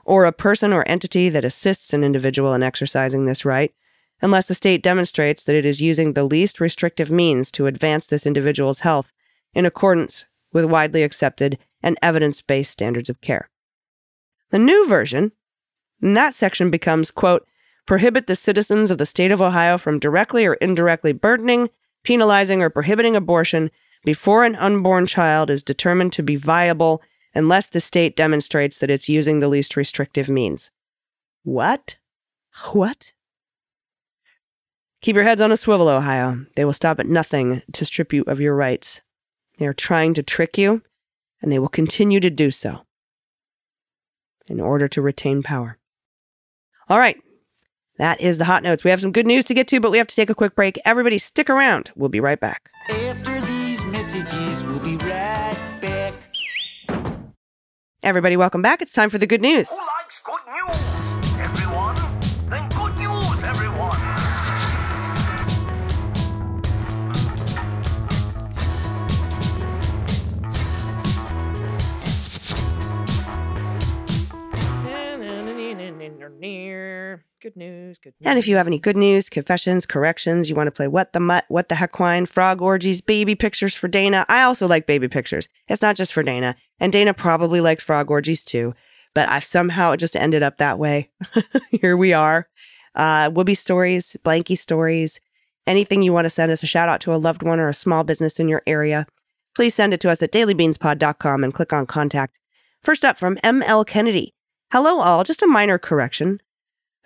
or 0.08 0.24
a 0.24 0.32
person 0.32 0.72
or 0.72 0.88
entity 0.88 1.28
that 1.28 1.46
assists 1.46 1.94
an 1.94 2.02
individual 2.02 2.54
in 2.54 2.64
exercising 2.64 3.26
this 3.26 3.44
right, 3.44 3.74
unless 4.22 4.48
the 4.48 4.56
state 4.56 4.82
demonstrates 4.82 5.44
that 5.44 5.56
it 5.56 5.66
is 5.66 5.82
using 5.82 6.14
the 6.14 6.24
least 6.24 6.62
restrictive 6.62 7.12
means 7.12 7.52
to 7.52 7.68
advance 7.68 8.08
this 8.08 8.26
individual's 8.26 8.80
health 8.80 9.12
in 9.54 9.66
accordance 9.66 10.26
with 10.54 10.64
widely 10.64 11.04
accepted 11.04 11.58
and 11.84 12.00
evidence 12.02 12.42
based 12.42 12.72
standards 12.72 13.10
of 13.10 13.20
care. 13.20 13.50
The 14.50 14.58
new 14.58 14.88
version, 14.88 15.34
in 16.02 16.14
that 16.14 16.34
section 16.34 16.72
becomes, 16.72 17.12
quote, 17.12 17.46
prohibit 17.86 18.28
the 18.28 18.36
citizens 18.38 18.90
of 18.90 18.98
the 18.98 19.06
state 19.06 19.32
of 19.32 19.42
Ohio 19.42 19.78
from 19.78 20.00
directly 20.00 20.46
or 20.46 20.54
indirectly 20.56 21.12
burdening, 21.12 21.70
penalizing, 22.04 22.62
or 22.62 22.70
prohibiting 22.70 23.18
abortion 23.18 23.70
before 24.06 24.46
an 24.46 24.56
unborn 24.56 25.06
child 25.06 25.50
is 25.50 25.64
determined 25.64 26.14
to 26.14 26.24
be 26.24 26.38
viable 26.38 27.02
unless 27.38 27.70
the 27.70 27.80
state 27.80 28.16
demonstrates 28.16 28.80
that 28.80 28.90
it's 28.90 29.08
using 29.08 29.40
the 29.40 29.48
least 29.48 29.78
restrictive 29.78 30.28
means. 30.28 30.72
What? 31.44 31.98
What? 32.72 33.14
Keep 35.02 35.16
your 35.16 35.24
heads 35.24 35.42
on 35.42 35.52
a 35.52 35.58
swivel, 35.58 35.88
Ohio. 35.88 36.46
They 36.56 36.66
will 36.66 36.74
stop 36.74 37.00
at 37.00 37.06
nothing 37.06 37.62
to 37.74 37.86
strip 37.86 38.12
you 38.12 38.24
of 38.24 38.40
your 38.40 38.56
rights. 38.56 39.02
They 39.60 39.68
are 39.68 39.74
trying 39.74 40.16
to 40.16 40.24
trick 40.24 40.58
you, 40.58 40.82
and 41.40 41.52
they 41.52 41.60
will 41.60 41.70
continue 41.70 42.20
to 42.20 42.32
do 42.32 42.50
so 42.50 42.82
in 44.48 44.60
order 44.60 44.88
to 44.88 45.02
retain 45.02 45.44
power. 45.44 45.78
All 46.90 46.98
right, 46.98 47.18
that 48.00 48.20
is 48.20 48.40
the 48.40 48.46
hot 48.46 48.64
notes. 48.64 48.84
We 48.84 48.90
have 48.90 49.02
some 49.02 49.12
good 49.12 49.28
news 49.28 49.46
to 49.46 49.54
get 49.54 49.68
to, 49.68 49.80
but 49.80 49.92
we 49.92 50.00
have 50.00 50.08
to 50.08 50.16
take 50.16 50.32
a 50.32 50.36
quick 50.36 50.56
break. 50.56 50.80
Everybody, 50.86 51.20
stick 51.20 51.50
around. 51.50 51.92
We'll 51.96 52.10
be 52.10 52.20
right 52.20 52.40
back. 52.40 52.72
After 52.90 53.40
these 53.42 53.84
messages, 53.84 54.64
we'll 54.64 54.80
be 54.80 54.98
right 54.98 55.78
back. 55.82 56.14
Everybody, 58.04 58.38
welcome 58.38 58.62
back. 58.62 58.82
It's 58.82 58.94
time 58.94 59.10
for 59.10 59.18
the 59.18 59.26
good 59.26 59.42
news. 59.42 59.70
Who 59.70 59.76
likes 59.76 60.22
good 60.24 60.40
news? 60.52 60.87
Good 77.40 77.56
news. 77.56 78.00
Good 78.00 78.14
news. 78.20 78.28
And 78.28 78.40
if 78.40 78.48
you 78.48 78.56
have 78.56 78.66
any 78.66 78.80
good 78.80 78.98
news, 78.98 79.30
confessions, 79.30 79.86
corrections, 79.86 80.50
you 80.50 80.56
want 80.56 80.68
to 80.68 80.72
play 80.72 80.88
what 80.88 81.14
the 81.14 81.20
mutt, 81.20 81.46
what 81.50 81.70
the 81.70 81.76
heck 81.76 82.00
wine, 82.00 82.26
frog 82.26 82.62
orgies, 82.64 83.00
baby 83.00 83.36
pictures 83.36 83.76
for 83.76 83.88
Dana. 83.88 84.26
I 84.28 84.42
also 84.42 84.68
like 84.68 84.88
baby 84.88 85.08
pictures. 85.08 85.48
It's 85.68 85.82
not 85.82 85.96
just 85.96 86.14
for 86.14 86.24
Dana. 86.24 86.56
And 86.80 86.92
Dana 86.92 87.14
probably 87.14 87.62
likes 87.62 87.84
frog 87.84 88.10
orgies 88.10 88.44
too. 88.44 88.74
But 89.14 89.30
I've 89.30 89.44
somehow 89.44 89.92
it 89.92 89.98
just 89.98 90.16
ended 90.16 90.42
up 90.42 90.58
that 90.58 90.80
way. 90.80 91.12
Here 91.72 91.96
we 91.96 92.12
are. 92.12 92.48
Uh, 92.96 93.30
Whoopi 93.30 93.56
stories, 93.56 94.18
blanky 94.26 94.58
stories, 94.58 95.20
anything 95.68 96.02
you 96.02 96.14
want 96.14 96.26
to 96.26 96.30
send 96.32 96.52
us 96.52 96.64
a 96.64 96.68
shout 96.68 96.90
out 96.90 97.02
to 97.02 97.14
a 97.14 97.18
loved 97.18 97.44
one 97.44 97.60
or 97.60 97.70
a 97.70 97.74
small 97.74 98.04
business 98.04 98.40
in 98.40 98.48
your 98.48 98.64
area, 98.66 99.06
please 99.56 99.76
send 99.76 99.94
it 99.94 100.00
to 100.02 100.10
us 100.10 100.24
at 100.24 100.32
dailybeanspod.com 100.32 101.44
and 101.44 101.54
click 101.54 101.72
on 101.72 101.86
contact. 101.86 102.40
First 102.82 103.06
up 103.06 103.20
from 103.20 103.38
ML 103.38 103.86
Kennedy. 103.86 104.34
Hello, 104.72 105.00
all. 105.00 105.24
Just 105.24 105.44
a 105.44 105.48
minor 105.48 105.78
correction. 105.78 106.40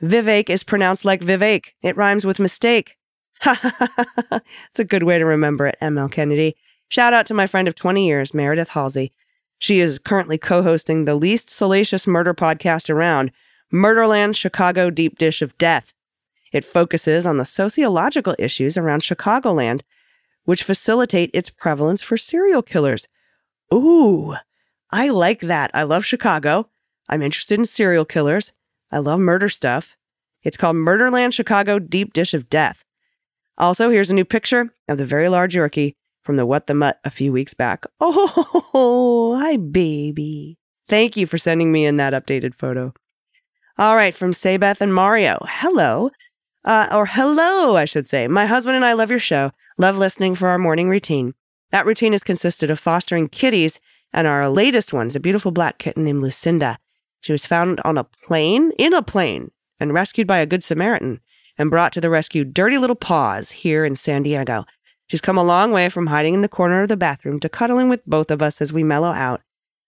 Vivek 0.02 0.50
is 0.50 0.64
pronounced 0.64 1.06
like 1.06 1.22
Vivek. 1.22 1.74
It 1.82 1.96
rhymes 1.96 2.26
with 2.26 2.40
mistake. 2.40 2.98
it's 3.46 4.80
a 4.80 4.84
good 4.84 5.04
way 5.04 5.20
to 5.20 5.26
remember 5.26 5.68
it, 5.68 5.78
ML 5.82 6.12
Kennedy. 6.12 6.56
Shout 6.90 7.14
out 7.14 7.26
to 7.28 7.34
my 7.34 7.48
friend 7.48 7.68
of 7.68 7.76
20 7.76 8.06
years, 8.06 8.34
Meredith 8.34 8.70
Halsey. 8.70 9.14
She 9.60 9.80
is 9.80 10.00
currently 10.00 10.38
co 10.38 10.64
hosting 10.64 11.06
the 11.06 11.16
least 11.16 11.50
salacious 11.50 12.08
murder 12.08 12.34
podcast 12.34 12.90
around, 12.90 13.32
Murderland 13.72 14.36
Chicago 14.36 14.90
Deep 14.90 15.18
Dish 15.18 15.42
of 15.42 15.58
Death. 15.58 15.94
It 16.52 16.66
focuses 16.66 17.26
on 17.26 17.38
the 17.38 17.46
sociological 17.46 18.36
issues 18.38 18.78
around 18.78 19.02
Chicagoland, 19.02 19.82
which 20.46 20.64
facilitate 20.64 21.30
its 21.34 21.50
prevalence 21.50 22.02
for 22.02 22.18
serial 22.18 22.62
killers. 22.62 23.08
Ooh, 23.74 24.36
I 24.90 25.10
like 25.10 25.42
that. 25.42 25.72
I 25.74 25.84
love 25.84 26.06
Chicago. 26.06 26.68
I'm 27.08 27.22
interested 27.22 27.60
in 27.60 27.66
serial 27.66 28.04
killers. 28.06 28.52
I 28.92 29.00
love 29.00 29.20
murder 29.20 29.50
stuff. 29.50 29.96
It's 30.44 30.58
called 30.58 30.76
Murderland 30.76 31.34
Chicago 31.34 31.80
Deep 31.80 32.14
Dish 32.14 32.34
of 32.34 32.50
Death. 32.50 32.84
Also, 33.58 33.90
here's 33.90 34.10
a 34.10 34.16
new 34.16 34.26
picture 34.26 34.74
of 34.88 34.98
the 34.98 35.06
very 35.06 35.30
large 35.30 35.56
Yorkie 35.56 35.96
from 36.24 36.36
the 36.36 36.46
What 36.46 36.68
the 36.68 36.74
Mutt 36.74 37.00
a 37.04 37.12
few 37.12 37.32
weeks 37.32 37.54
back. 37.54 37.86
Oh, 38.74 39.38
hi, 39.38 39.58
baby. 39.58 40.58
Thank 40.88 41.18
you 41.18 41.26
for 41.28 41.38
sending 41.38 41.72
me 41.72 41.86
in 41.86 41.98
that 41.98 42.14
updated 42.14 42.56
photo. 42.56 42.94
All 43.78 43.96
right, 43.96 44.16
from 44.16 44.32
Sabeth 44.32 44.80
and 44.80 44.94
Mario. 44.94 45.46
Hello. 45.48 46.10
Uh, 46.64 46.88
or 46.92 47.06
hello, 47.06 47.76
I 47.76 47.86
should 47.86 48.08
say. 48.08 48.28
My 48.28 48.46
husband 48.46 48.76
and 48.76 48.86
I 48.86 48.94
love 48.94 49.10
your 49.10 49.20
show, 49.20 49.52
love 49.78 49.98
listening 49.98 50.36
for 50.36 50.48
our 50.48 50.58
morning 50.58 50.90
routine. 50.90 51.34
That 51.72 51.86
routine 51.86 52.12
has 52.14 52.24
consisted 52.24 52.70
of 52.70 52.80
fostering 52.80 53.30
kitties, 53.30 53.80
and 54.14 54.28
our 54.28 54.48
latest 54.50 54.94
one 54.94 55.08
is 55.08 55.16
a 55.16 55.22
beautiful 55.22 55.52
black 55.52 55.78
kitten 55.78 56.04
named 56.06 56.22
Lucinda. 56.22 56.78
She 57.22 57.32
was 57.32 57.46
found 57.46 57.80
on 57.86 57.98
a 57.98 58.04
plane, 58.04 58.72
in 58.78 58.94
a 58.94 59.02
plane, 59.02 59.52
and 59.80 59.94
rescued 59.94 60.28
by 60.28 60.40
a 60.40 60.46
good 60.46 60.64
Samaritan 60.64 61.22
and 61.58 61.70
brought 61.70 61.94
to 61.94 62.02
the 62.02 62.10
rescue 62.10 62.44
Dirty 62.44 62.78
Little 62.78 62.96
Paws 62.96 63.52
here 63.52 63.86
in 63.86 63.96
San 63.96 64.24
Diego. 64.24 64.66
She's 65.08 65.22
come 65.22 65.38
a 65.38 65.44
long 65.44 65.72
way 65.72 65.90
from 65.90 66.08
hiding 66.08 66.34
in 66.34 66.42
the 66.42 66.48
corner 66.48 66.82
of 66.82 66.90
the 66.90 66.98
bathroom 66.98 67.40
to 67.42 67.50
cuddling 67.50 67.90
with 67.90 68.06
both 68.06 68.32
of 68.32 68.42
us 68.42 68.62
as 68.62 68.74
we 68.74 68.84
mellow 68.84 69.12
out. 69.12 69.42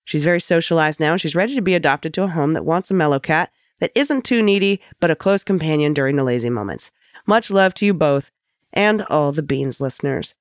She's 0.05 0.23
very 0.23 0.41
socialized 0.41 0.99
now 0.99 1.13
and 1.13 1.21
she's 1.21 1.35
ready 1.35 1.55
to 1.55 1.61
be 1.61 1.75
adopted 1.75 2.13
to 2.13 2.23
a 2.23 2.27
home 2.27 2.53
that 2.53 2.65
wants 2.65 2.91
a 2.91 2.93
mellow 2.93 3.19
cat 3.19 3.51
that 3.79 3.91
isn't 3.95 4.25
too 4.25 4.41
needy, 4.41 4.81
but 4.99 5.11
a 5.11 5.15
close 5.15 5.43
companion 5.43 5.93
during 5.93 6.15
the 6.15 6.23
lazy 6.23 6.49
moments. 6.49 6.91
Much 7.25 7.49
love 7.49 7.73
to 7.75 7.85
you 7.85 7.93
both 7.93 8.31
and 8.73 9.03
all 9.03 9.31
the 9.31 9.43
Beans 9.43 9.79
listeners. 9.79 10.35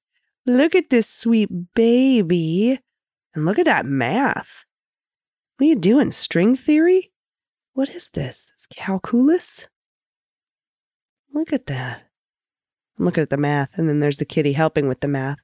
Look 0.46 0.74
at 0.74 0.90
this 0.90 1.08
sweet 1.08 1.74
baby. 1.74 2.80
And 3.34 3.46
look 3.46 3.58
at 3.58 3.66
that 3.66 3.86
math. 3.86 4.64
What 5.62 5.66
are 5.66 5.68
you 5.68 5.76
doing? 5.76 6.10
String 6.10 6.56
theory? 6.56 7.12
What 7.74 7.88
is 7.88 8.10
this? 8.14 8.50
It's 8.56 8.66
calculus? 8.66 9.68
Look 11.32 11.52
at 11.52 11.66
that. 11.66 12.02
I'm 12.98 13.04
looking 13.04 13.22
at 13.22 13.30
the 13.30 13.36
math, 13.36 13.78
and 13.78 13.88
then 13.88 14.00
there's 14.00 14.16
the 14.16 14.24
kitty 14.24 14.54
helping 14.54 14.88
with 14.88 14.98
the 14.98 15.06
math. 15.06 15.38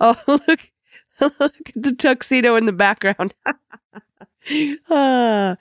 Oh, 0.00 0.20
look. 0.26 0.70
look 1.18 1.40
at 1.40 1.82
the 1.82 1.94
tuxedo 1.94 2.56
in 2.56 2.66
the 2.66 2.74
background. 2.74 3.32
ah, 4.90 5.56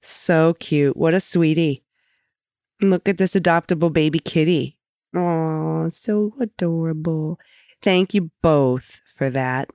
so 0.00 0.54
cute. 0.60 0.96
What 0.96 1.14
a 1.14 1.18
sweetie. 1.18 1.82
Look 2.80 3.08
at 3.08 3.18
this 3.18 3.34
adoptable 3.34 3.92
baby 3.92 4.20
kitty. 4.20 4.78
Oh, 5.12 5.88
so 5.90 6.34
adorable. 6.38 7.40
Thank 7.82 8.14
you 8.14 8.30
both 8.42 9.00
for 9.16 9.28
that. 9.28 9.70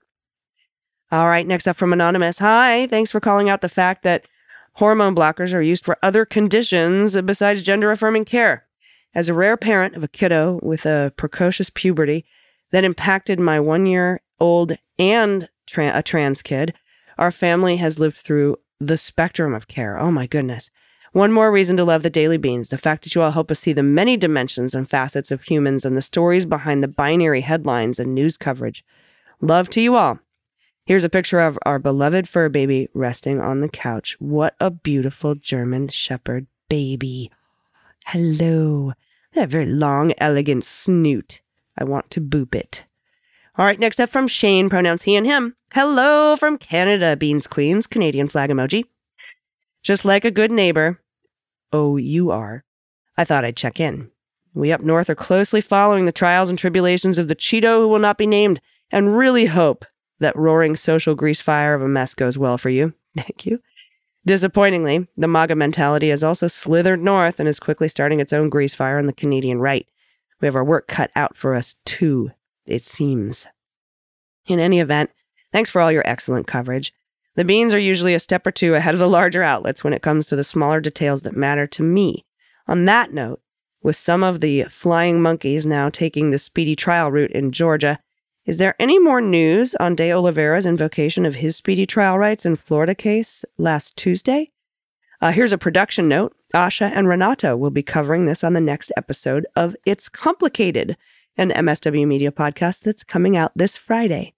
All 1.16 1.30
right, 1.30 1.48
next 1.48 1.66
up 1.66 1.78
from 1.78 1.94
Anonymous. 1.94 2.40
Hi, 2.40 2.88
thanks 2.88 3.10
for 3.10 3.22
calling 3.22 3.50
out 3.50 3.62
the 3.62 3.70
fact 3.70 4.04
that 4.04 4.28
hormone 4.74 5.16
blockers 5.16 5.54
are 5.54 5.62
used 5.62 5.86
for 5.86 5.98
other 6.04 6.26
conditions 6.26 7.16
besides 7.22 7.64
gender 7.64 7.90
affirming 7.90 8.26
care. 8.26 8.66
As 9.14 9.30
a 9.30 9.34
rare 9.34 9.56
parent 9.56 9.96
of 9.96 10.04
a 10.04 10.10
kiddo 10.10 10.60
with 10.62 10.86
a 10.86 11.14
precocious 11.16 11.70
puberty 11.70 12.26
that 12.74 12.84
impacted 12.84 13.40
my 13.40 13.62
one 13.62 13.86
year 13.86 14.20
old 14.42 14.78
and 15.00 15.48
tra- 15.66 15.98
a 15.98 16.04
trans 16.04 16.42
kid, 16.42 16.74
our 17.18 17.32
family 17.32 17.78
has 17.78 17.98
lived 17.98 18.18
through 18.18 18.58
the 18.82 18.98
spectrum 18.98 19.54
of 19.54 19.70
care. 19.70 19.98
Oh 19.98 20.12
my 20.12 20.28
goodness. 20.28 20.70
One 21.14 21.32
more 21.32 21.50
reason 21.50 21.78
to 21.78 21.86
love 21.86 22.04
the 22.04 22.10
Daily 22.10 22.36
Beans 22.36 22.68
the 22.68 22.78
fact 22.78 23.06
that 23.06 23.16
you 23.16 23.22
all 23.22 23.32
help 23.32 23.50
us 23.52 23.62
see 23.62 23.72
the 23.72 23.84
many 23.84 24.18
dimensions 24.18 24.76
and 24.76 24.90
facets 24.90 25.32
of 25.32 25.44
humans 25.44 25.86
and 25.86 25.96
the 25.96 26.02
stories 26.02 26.46
behind 26.46 26.84
the 26.84 26.90
binary 26.90 27.40
headlines 27.40 28.00
and 28.00 28.14
news 28.14 28.36
coverage. 28.36 28.84
Love 29.40 29.70
to 29.70 29.80
you 29.80 29.96
all. 29.96 30.20
Here's 30.88 31.04
a 31.04 31.10
picture 31.10 31.40
of 31.40 31.58
our 31.66 31.80
beloved 31.80 32.30
fur 32.30 32.48
baby 32.48 32.90
resting 32.94 33.42
on 33.42 33.60
the 33.60 33.68
couch. 33.68 34.16
What 34.20 34.56
a 34.60 34.70
beautiful 34.70 35.34
German 35.34 35.88
Shepherd 35.88 36.46
baby. 36.70 37.32
Hello. 38.06 38.94
That 39.34 39.50
very 39.50 39.66
long, 39.66 40.14
elegant 40.20 40.64
snoot. 40.64 41.42
I 41.76 41.86
want 41.86 42.12
to 42.12 42.22
boop 42.22 42.54
it. 42.54 42.86
All 43.58 43.66
right, 43.66 43.80
next 43.80 44.00
up 44.00 44.12
from 44.12 44.28
Shane, 44.28 44.70
pronouns 44.70 45.02
he 45.02 45.16
and 45.16 45.26
him. 45.26 45.56
Hello 45.74 46.36
from 46.36 46.60
Canada, 46.60 47.18
Beans 47.18 47.48
Queens, 47.48 47.88
Canadian 47.88 48.28
flag 48.28 48.52
emoji. 48.52 48.84
Just 49.82 50.06
like 50.06 50.24
a 50.24 50.30
good 50.30 50.52
neighbor. 50.52 51.02
Oh, 51.74 51.98
you 51.98 52.30
are. 52.30 52.64
I 53.18 53.24
thought 53.24 53.44
I'd 53.44 53.58
check 53.58 53.80
in. 53.80 54.12
We 54.54 54.72
up 54.72 54.82
north 54.82 55.10
are 55.10 55.16
closely 55.16 55.62
following 55.62 56.06
the 56.06 56.12
trials 56.12 56.52
and 56.52 56.60
tribulations 56.60 57.18
of 57.18 57.28
the 57.28 57.36
Cheeto 57.36 57.80
who 57.80 57.88
will 57.88 57.98
not 57.98 58.20
be 58.20 58.28
named 58.28 58.62
and 58.92 59.18
really 59.18 59.48
hope 59.48 59.84
that 60.20 60.36
roaring 60.36 60.76
social 60.76 61.16
grease 61.16 61.42
fire 61.42 61.74
of 61.74 61.82
a 61.82 61.88
mess 61.88 62.14
goes 62.14 62.38
well 62.38 62.58
for 62.58 62.70
you. 62.70 62.94
Thank 63.18 63.46
you. 63.46 63.60
Disappointingly, 64.26 65.08
the 65.16 65.28
MAGA 65.28 65.56
mentality 65.56 66.10
has 66.10 66.24
also 66.24 66.48
slithered 66.48 67.00
north 67.00 67.40
and 67.40 67.48
is 67.48 67.60
quickly 67.60 67.88
starting 67.88 68.20
its 68.20 68.34
own 68.34 68.50
grease 68.50 68.74
fire 68.74 68.98
on 68.98 69.06
the 69.06 69.14
Canadian 69.14 69.60
right. 69.60 69.86
We 70.42 70.48
have 70.48 70.56
our 70.56 70.64
work 70.64 70.88
cut 70.88 71.12
out 71.16 71.38
for 71.38 71.54
us, 71.54 71.76
too, 71.86 72.32
it 72.66 72.86
seems. 72.86 73.48
In 74.48 74.60
any 74.60 74.80
event, 74.80 75.12
thanks 75.52 75.70
for 75.70 75.80
all 75.80 75.92
your 75.92 76.08
excellent 76.08 76.48
coverage. 76.48 76.92
The 77.36 77.46
beans 77.46 77.74
are 77.74 77.80
usually 77.80 78.14
a 78.14 78.20
step 78.20 78.48
or 78.48 78.52
two 78.52 78.76
ahead 78.76 78.96
of 78.96 79.00
the 79.00 79.10
larger 79.10 79.44
outlets 79.44 79.84
when 79.84 79.94
it 79.94 80.02
comes 80.02 80.26
to 80.28 80.36
the 80.36 80.44
smaller 80.44 80.80
details 80.80 81.22
that 81.24 81.36
matter 81.36 81.68
to 81.68 81.84
me. 81.84 82.26
On 82.68 82.86
that 82.86 83.14
note, 83.14 83.42
with 83.84 83.96
some 83.96 84.24
of 84.24 84.42
the 84.42 84.64
flying 84.64 85.22
monkeys 85.22 85.66
now 85.66 85.90
taking 85.90 86.32
the 86.32 86.40
speedy 86.40 86.76
trial 86.76 87.12
route 87.12 87.32
in 87.32 87.52
Georgia, 87.52 88.00
Is 88.46 88.58
there 88.58 88.76
any 88.80 89.00
more 89.00 89.22
news 89.22 89.74
on 89.80 89.96
De 89.96 90.14
Oliveira's 90.14 90.68
invocation 90.68 91.26
of 91.26 91.34
his 91.34 91.56
speedy 91.56 91.88
trial 91.88 92.20
rights 92.20 92.46
in 92.46 92.56
Florida 92.56 92.94
case 92.94 93.44
last 93.58 93.98
Tuesday? 93.98 94.52
Uh, 95.20 95.32
here's 95.32 95.52
a 95.52 95.58
production 95.58 96.08
note. 96.08 96.36
Asha 96.54 96.92
and 96.94 97.08
Renata 97.08 97.58
will 97.58 97.72
be 97.72 97.82
covering 97.82 98.28
this 98.28 98.44
on 98.44 98.54
the 98.54 98.62
next 98.62 98.92
episode 98.96 99.48
of 99.56 99.76
It's 99.84 100.08
Complicated, 100.08 100.96
an 101.38 101.50
MSW 101.50 102.06
Media 102.06 102.32
podcast 102.32 102.82
that's 102.82 103.04
coming 103.04 103.36
out 103.36 103.52
this 103.56 103.76
Friday. 103.76 104.36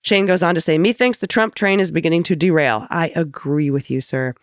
Shane 0.00 0.24
goes 0.24 0.42
on 0.42 0.54
to 0.54 0.60
say, 0.62 0.78
Methinks 0.78 1.18
the 1.18 1.26
Trump 1.26 1.54
train 1.54 1.78
is 1.78 1.90
beginning 1.90 2.22
to 2.22 2.34
derail. 2.34 2.86
I 2.88 3.12
agree 3.14 3.68
with 3.68 3.90
you, 3.90 4.00
sir. 4.00 4.34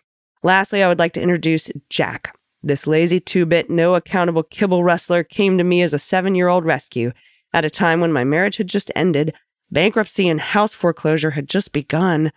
Lastly, 0.44 0.84
I 0.84 0.88
would 0.88 1.00
like 1.00 1.14
to 1.14 1.20
introduce 1.20 1.68
Jack. 1.90 2.38
This 2.62 2.86
lazy 2.86 3.18
two 3.18 3.44
bit, 3.44 3.68
no 3.68 3.96
accountable 3.96 4.44
kibble 4.44 4.84
wrestler 4.84 5.24
came 5.24 5.58
to 5.58 5.64
me 5.64 5.82
as 5.82 5.92
a 5.92 5.98
seven 5.98 6.36
year 6.36 6.46
old 6.46 6.64
rescue 6.64 7.10
at 7.52 7.64
a 7.64 7.70
time 7.70 8.00
when 8.00 8.12
my 8.12 8.24
marriage 8.24 8.56
had 8.56 8.68
just 8.68 8.90
ended, 8.94 9.34
bankruptcy 9.70 10.28
and 10.28 10.40
house 10.40 10.74
foreclosure 10.74 11.30
had 11.30 11.48
just 11.48 11.72
begun, 11.72 12.32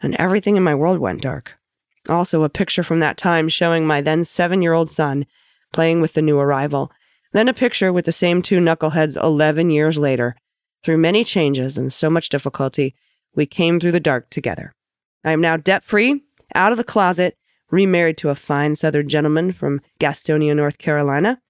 and 0.00 0.14
everything 0.16 0.56
in 0.56 0.62
my 0.62 0.74
world 0.74 0.98
went 0.98 1.22
dark. 1.22 1.54
Also, 2.08 2.42
a 2.42 2.48
picture 2.48 2.82
from 2.82 3.00
that 3.00 3.16
time 3.16 3.48
showing 3.48 3.86
my 3.86 4.00
then 4.00 4.24
seven 4.24 4.62
year 4.62 4.72
old 4.72 4.90
son 4.90 5.26
playing 5.72 6.00
with 6.00 6.14
the 6.14 6.22
new 6.22 6.38
arrival. 6.38 6.90
Then 7.32 7.48
a 7.48 7.54
picture 7.54 7.92
with 7.92 8.04
the 8.04 8.12
same 8.12 8.42
two 8.42 8.58
knuckleheads 8.58 9.20
11 9.22 9.70
years 9.70 9.98
later. 9.98 10.36
Through 10.84 10.98
many 10.98 11.24
changes 11.24 11.78
and 11.78 11.92
so 11.92 12.10
much 12.10 12.28
difficulty, 12.28 12.94
we 13.34 13.46
came 13.46 13.80
through 13.80 13.92
the 13.92 14.00
dark 14.00 14.30
together. 14.30 14.72
I 15.24 15.32
am 15.32 15.40
now 15.40 15.56
debt 15.56 15.82
free, 15.82 16.22
out 16.54 16.72
of 16.72 16.78
the 16.78 16.84
closet, 16.84 17.36
remarried 17.70 18.18
to 18.18 18.28
a 18.28 18.34
fine 18.34 18.76
Southern 18.76 19.08
gentleman 19.08 19.52
from 19.52 19.80
Gastonia, 19.98 20.54
North 20.54 20.78
Carolina, 20.78 21.40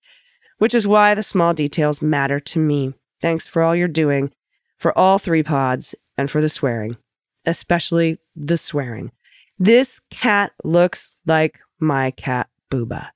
which 0.59 0.72
is 0.72 0.87
why 0.87 1.14
the 1.14 1.22
small 1.22 1.53
details 1.53 2.00
matter 2.00 2.40
to 2.40 2.59
me. 2.59 2.94
Thanks 3.24 3.46
for 3.46 3.62
all 3.62 3.74
you're 3.74 3.88
doing, 3.88 4.32
for 4.76 4.96
all 4.98 5.18
three 5.18 5.42
pods, 5.42 5.94
and 6.18 6.30
for 6.30 6.42
the 6.42 6.50
swearing, 6.50 6.98
especially 7.46 8.18
the 8.37 8.58
swearing. 8.58 9.12
This 9.58 9.98
cat 10.10 10.52
looks 10.62 11.16
like 11.24 11.58
my 11.80 12.10
cat, 12.10 12.50
Booba, 12.70 13.08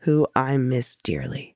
who 0.00 0.26
I 0.34 0.56
miss 0.56 0.96
dearly. 1.04 1.54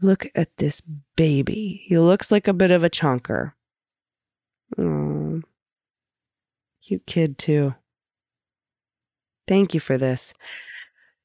Look 0.00 0.28
at 0.34 0.56
this 0.56 0.80
baby. 1.14 1.82
He 1.84 1.98
looks 1.98 2.32
like 2.32 2.48
a 2.48 2.54
bit 2.54 2.70
of 2.70 2.82
a 2.82 2.88
chunker. 2.88 3.52
Oh, 4.78 5.42
cute 6.82 7.04
kid, 7.04 7.36
too. 7.36 7.74
Thank 9.46 9.74
you 9.74 9.80
for 9.80 9.98
this. 9.98 10.32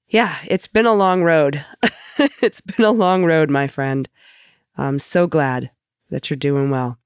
Yeah, 0.10 0.39
it's 0.45 0.67
been 0.67 0.86
a 0.86 0.93
long 0.93 1.23
road. 1.23 1.63
it's 2.41 2.60
been 2.60 2.83
a 2.83 2.91
long 2.91 3.23
road, 3.23 3.49
my 3.49 3.67
friend. 3.67 4.10
I'm 4.77 4.99
so 4.99 5.27
glad 5.27 5.71
that 6.09 6.29
you're 6.29 6.37
doing 6.37 6.69
well. 6.69 6.99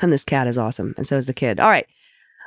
And 0.00 0.12
this 0.12 0.24
cat 0.24 0.48
is 0.48 0.58
awesome, 0.58 0.94
and 0.96 1.06
so 1.06 1.16
is 1.16 1.26
the 1.26 1.32
kid. 1.32 1.60
All 1.60 1.70
right. 1.70 1.86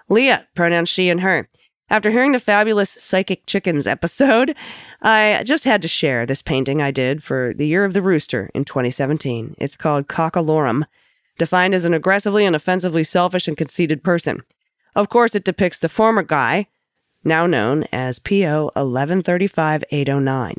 Leah, 0.09 0.47
pronouns 0.55 0.89
she 0.89 1.09
and 1.09 1.21
her. 1.21 1.49
After 1.89 2.11
hearing 2.11 2.33
the 2.33 2.39
fabulous 2.39 2.89
Psychic 2.89 3.45
Chickens 3.45 3.87
episode, 3.87 4.53
I 5.01 5.43
just 5.45 5.63
had 5.63 5.81
to 5.83 5.87
share 5.87 6.25
this 6.25 6.41
painting 6.41 6.81
I 6.81 6.91
did 6.91 7.23
for 7.23 7.53
the 7.55 7.67
Year 7.67 7.85
of 7.85 7.93
the 7.93 8.01
Rooster 8.01 8.49
in 8.53 8.65
2017. 8.65 9.55
It's 9.57 9.77
called 9.77 10.07
Cockalorum, 10.07 10.83
defined 11.37 11.73
as 11.73 11.85
an 11.85 11.93
aggressively 11.93 12.45
and 12.45 12.55
offensively 12.55 13.03
selfish 13.03 13.47
and 13.47 13.55
conceited 13.55 14.03
person. 14.03 14.41
Of 14.95 15.09
course, 15.09 15.35
it 15.35 15.45
depicts 15.45 15.79
the 15.79 15.89
former 15.89 16.23
guy, 16.23 16.67
now 17.23 17.45
known 17.45 17.85
as 17.93 18.19
PO 18.19 18.71
1135809. 18.75 20.55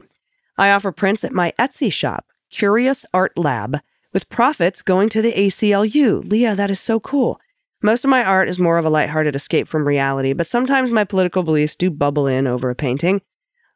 I 0.56 0.70
offer 0.70 0.92
prints 0.92 1.24
at 1.24 1.32
my 1.32 1.52
Etsy 1.58 1.92
shop, 1.92 2.26
Curious 2.50 3.04
Art 3.12 3.36
Lab, 3.36 3.80
with 4.12 4.28
profits 4.28 4.82
going 4.82 5.08
to 5.10 5.20
the 5.20 5.32
ACLU. 5.32 6.28
Leah, 6.28 6.54
that 6.54 6.70
is 6.70 6.80
so 6.80 6.98
cool. 6.98 7.40
Most 7.82 8.04
of 8.04 8.10
my 8.10 8.24
art 8.24 8.48
is 8.48 8.58
more 8.58 8.78
of 8.78 8.84
a 8.84 8.90
lighthearted 8.90 9.36
escape 9.36 9.68
from 9.68 9.86
reality, 9.86 10.32
but 10.32 10.48
sometimes 10.48 10.90
my 10.90 11.04
political 11.04 11.42
beliefs 11.42 11.76
do 11.76 11.90
bubble 11.90 12.26
in 12.26 12.46
over 12.46 12.70
a 12.70 12.74
painting. 12.74 13.20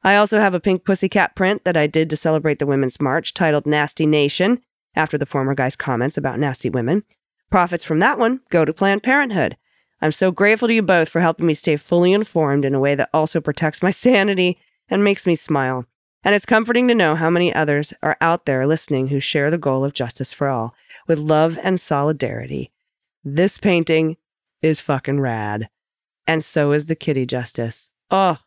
I 0.02 0.16
also 0.16 0.40
have 0.40 0.54
a 0.54 0.60
pink 0.60 0.84
pussycat 0.84 1.36
print 1.36 1.64
that 1.64 1.76
I 1.76 1.86
did 1.86 2.10
to 2.10 2.16
celebrate 2.16 2.58
the 2.58 2.66
Women's 2.66 3.00
March 3.00 3.34
titled 3.34 3.66
Nasty 3.66 4.06
Nation, 4.06 4.60
after 4.94 5.16
the 5.16 5.26
former 5.26 5.54
guy's 5.54 5.76
comments 5.76 6.16
about 6.16 6.38
nasty 6.38 6.68
women. 6.68 7.04
Profits 7.50 7.84
from 7.84 7.98
that 8.00 8.18
one 8.18 8.40
go 8.50 8.64
to 8.64 8.72
Planned 8.72 9.02
Parenthood. 9.02 9.56
I'm 10.00 10.12
so 10.12 10.32
grateful 10.32 10.68
to 10.68 10.74
you 10.74 10.82
both 10.82 11.08
for 11.08 11.20
helping 11.20 11.46
me 11.46 11.54
stay 11.54 11.76
fully 11.76 12.12
informed 12.12 12.64
in 12.64 12.74
a 12.74 12.80
way 12.80 12.94
that 12.94 13.10
also 13.14 13.40
protects 13.40 13.82
my 13.82 13.90
sanity 13.92 14.58
and 14.88 15.04
makes 15.04 15.26
me 15.26 15.36
smile. 15.36 15.86
And 16.24 16.34
it's 16.34 16.46
comforting 16.46 16.88
to 16.88 16.94
know 16.94 17.16
how 17.16 17.30
many 17.30 17.52
others 17.54 17.92
are 18.02 18.16
out 18.20 18.46
there 18.46 18.66
listening 18.66 19.08
who 19.08 19.20
share 19.20 19.50
the 19.50 19.58
goal 19.58 19.84
of 19.84 19.92
justice 19.92 20.32
for 20.32 20.48
all 20.48 20.74
with 21.08 21.18
love 21.18 21.58
and 21.62 21.80
solidarity. 21.80 22.70
This 23.24 23.58
painting 23.58 24.16
is 24.60 24.80
fucking 24.80 25.20
rad. 25.20 25.68
And 26.26 26.44
so 26.44 26.72
is 26.72 26.86
the 26.86 26.94
kitty 26.94 27.26
justice. 27.26 27.90
Oh, 28.10 28.38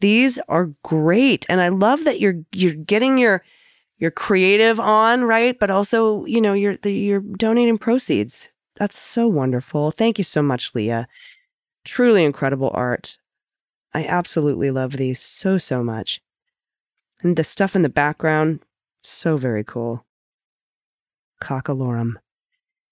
these 0.00 0.38
are 0.48 0.72
great. 0.82 1.46
And 1.48 1.60
I 1.60 1.68
love 1.68 2.04
that 2.04 2.20
you're 2.20 2.42
you're 2.52 2.74
getting 2.74 3.18
your 3.18 3.44
your 3.98 4.10
creative 4.10 4.80
on, 4.80 5.24
right? 5.24 5.58
But 5.58 5.70
also, 5.70 6.24
you 6.24 6.40
know, 6.40 6.54
you're 6.54 6.78
you're 6.84 7.20
donating 7.20 7.78
proceeds. 7.78 8.48
That's 8.76 8.98
so 8.98 9.28
wonderful. 9.28 9.90
Thank 9.90 10.18
you 10.18 10.24
so 10.24 10.42
much, 10.42 10.74
Leah. 10.74 11.06
Truly 11.84 12.24
incredible 12.24 12.70
art. 12.74 13.18
I 13.92 14.04
absolutely 14.06 14.70
love 14.70 14.92
these 14.92 15.20
so 15.20 15.58
so 15.58 15.84
much. 15.84 16.20
And 17.22 17.36
the 17.36 17.44
stuff 17.44 17.76
in 17.76 17.82
the 17.82 17.88
background, 17.88 18.60
so 19.02 19.36
very 19.36 19.64
cool. 19.64 20.04
Cockalorum. 21.42 22.14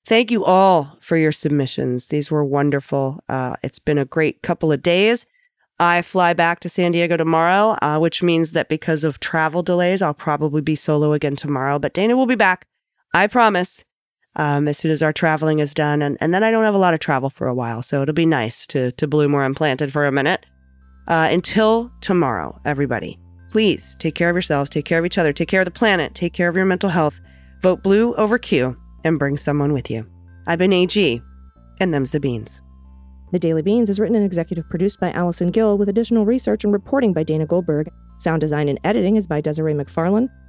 Thank 0.07 0.31
you 0.31 0.45
all 0.45 0.97
for 1.01 1.17
your 1.17 1.33
submissions. 1.33 2.07
These 2.07 2.31
were 2.31 2.45
wonderful. 2.45 3.23
Uh, 3.29 3.57
it's 3.63 3.79
been 3.79 3.99
a 3.99 4.07
great 4.07 4.43
couple 4.43 4.73
of 4.73 4.83
days. 4.83 5.27
I 5.79 6.03
fly 6.03 6.33
back 6.33 6.61
to 6.61 6.69
San 6.69 6.93
Diego 6.93 7.17
tomorrow, 7.17 7.77
uh, 7.83 7.99
which 7.99 8.23
means 8.23 8.53
that 8.53 8.69
because 8.69 9.05
of 9.05 9.21
travel 9.21 9.63
delays, 9.63 10.03
I'll 10.03 10.15
probably 10.15 10.63
be 10.63 10.75
solo 10.75 11.13
again 11.13 11.37
tomorrow. 11.37 11.79
But 11.79 11.93
Dana 11.93 12.17
will 12.17 12.27
be 12.27 12.35
back. 12.35 12.67
I 13.15 13.27
promise. 13.27 13.85
Um, 14.37 14.69
as 14.69 14.79
soon 14.79 14.93
as 14.93 15.03
our 15.03 15.13
traveling 15.13 15.59
is 15.59 15.75
done, 15.75 16.01
and, 16.01 16.17
and 16.21 16.33
then 16.33 16.45
I 16.45 16.51
don't 16.51 16.65
have 16.65 16.75
a 16.75 16.79
lot 16.79 16.95
of 16.95 17.01
travel 17.01 17.29
for 17.29 17.49
a 17.49 17.55
while, 17.55 17.83
so 17.83 18.03
it'll 18.03 18.15
be 18.15 18.27
nice 18.27 18.67
to 18.69 18.93
to 18.93 19.07
bloom 19.09 19.33
where 19.33 19.43
I'm 19.43 19.55
planted 19.55 19.93
for 19.93 20.07
a 20.07 20.13
minute. 20.13 20.47
Uh, 21.09 21.29
until 21.31 21.91
tomorrow, 22.01 22.61
everybody. 22.65 23.19
Please 23.51 23.97
take 23.99 24.15
care 24.15 24.29
of 24.29 24.35
yourselves, 24.35 24.69
take 24.69 24.85
care 24.85 24.99
of 24.99 25.07
each 25.07 25.19
other, 25.19 25.33
take 25.33 25.49
care 25.49 25.63
of 25.63 25.65
the 25.65 25.71
planet, 25.71 26.15
take 26.15 26.33
care 26.33 26.49
of 26.49 26.57
your 26.57 26.67
mental 26.67 26.91
health. 26.91 27.21
Vote 27.63 27.83
blue 27.83 28.15
over 28.17 28.39
Q 28.39 28.77
and 29.05 29.19
bring 29.19 29.37
someone 29.37 29.73
with 29.73 29.91
you. 29.91 30.07
I've 30.47 30.59
been 30.59 30.73
AG, 30.73 31.23
and 31.81 31.95
them's 31.95 32.11
the 32.11 32.21
beans. 32.21 32.61
The 33.33 33.39
Daily 33.39 33.63
Beans 33.63 33.91
is 33.91 34.01
written 34.01 34.17
and 34.17 34.25
executive 34.25 34.69
produced 34.71 35.01
by 35.01 35.13
Allison 35.13 35.51
Gill 35.51 35.77
with 35.77 35.89
additional 35.89 36.25
research 36.25 36.65
and 36.65 36.73
reporting 36.73 37.13
by 37.13 37.23
Dana 37.23 37.47
Goldberg. 37.47 37.91
Sound 38.19 38.41
design 38.41 38.69
and 38.69 38.81
editing 38.85 39.17
is 39.17 39.27
by 39.27 39.41
Desiree 39.41 39.75
McFarlane, 39.75 40.29